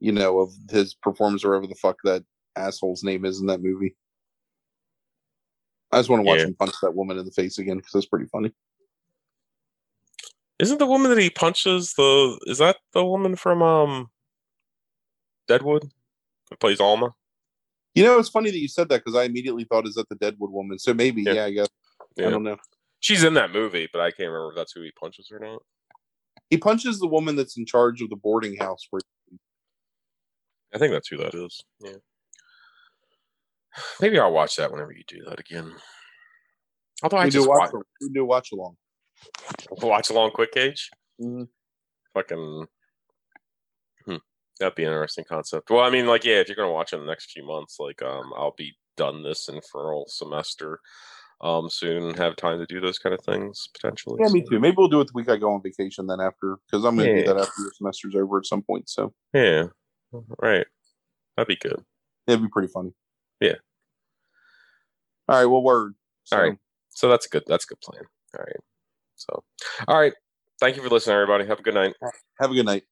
[0.00, 2.24] you know, of his performance or whatever the fuck that
[2.56, 3.94] asshole's name is in that movie.
[5.96, 6.44] I just want to watch Yeah.
[6.44, 8.52] him punch that woman in the face again because that's pretty funny.
[10.58, 14.10] Isn't the woman that he punches the is that the woman from um
[15.48, 15.90] Deadwood
[16.50, 17.14] that plays Alma?
[17.94, 20.16] You know, it's funny that you said that because I immediately thought, is that the
[20.16, 20.78] Deadwood woman?
[20.78, 21.32] So maybe, Yeah.
[21.32, 21.68] yeah, I guess.
[22.18, 22.58] I don't know.
[23.00, 25.62] She's in that movie, but I can't remember if that's who he punches or not.
[26.50, 29.00] He punches the woman that's in charge of the boarding house where
[30.74, 31.62] I think that's who that is.
[31.80, 31.92] Yeah.
[34.00, 35.72] Maybe I'll watch that whenever you do that again.
[37.02, 38.76] Although I we do just watch watch, we do watch along.
[39.70, 40.90] watch along quick cage.
[41.20, 41.48] Mhm.
[42.14, 42.66] Fucking
[44.06, 44.16] hmm,
[44.58, 45.70] that'd be an interesting concept.
[45.70, 47.76] Well, I mean, like, yeah, if you're gonna watch it in the next few months,
[47.78, 50.80] like, um, I'll be done this infernal semester
[51.42, 54.16] um soon and have time to do those kind of things potentially.
[54.22, 54.58] Yeah, me too.
[54.58, 57.10] Maybe we'll do it the week I go on vacation then after because I'm gonna
[57.10, 57.16] Yeah.
[57.18, 58.88] do that after your semester's over at some point.
[58.88, 59.64] So Yeah.
[60.40, 60.66] Right.
[61.36, 61.84] That'd be good.
[62.26, 62.92] it'd be pretty funny.
[63.40, 63.56] Yeah.
[65.28, 65.46] All right.
[65.46, 65.94] Well, word.
[66.24, 66.58] So, All right.
[66.90, 68.02] So that's good that's a good plan.
[68.38, 68.56] All right.
[69.16, 69.44] So
[69.88, 70.12] all right.
[70.60, 71.46] Thank you for listening, everybody.
[71.46, 71.94] Have a good night.
[72.40, 72.84] Have a good night.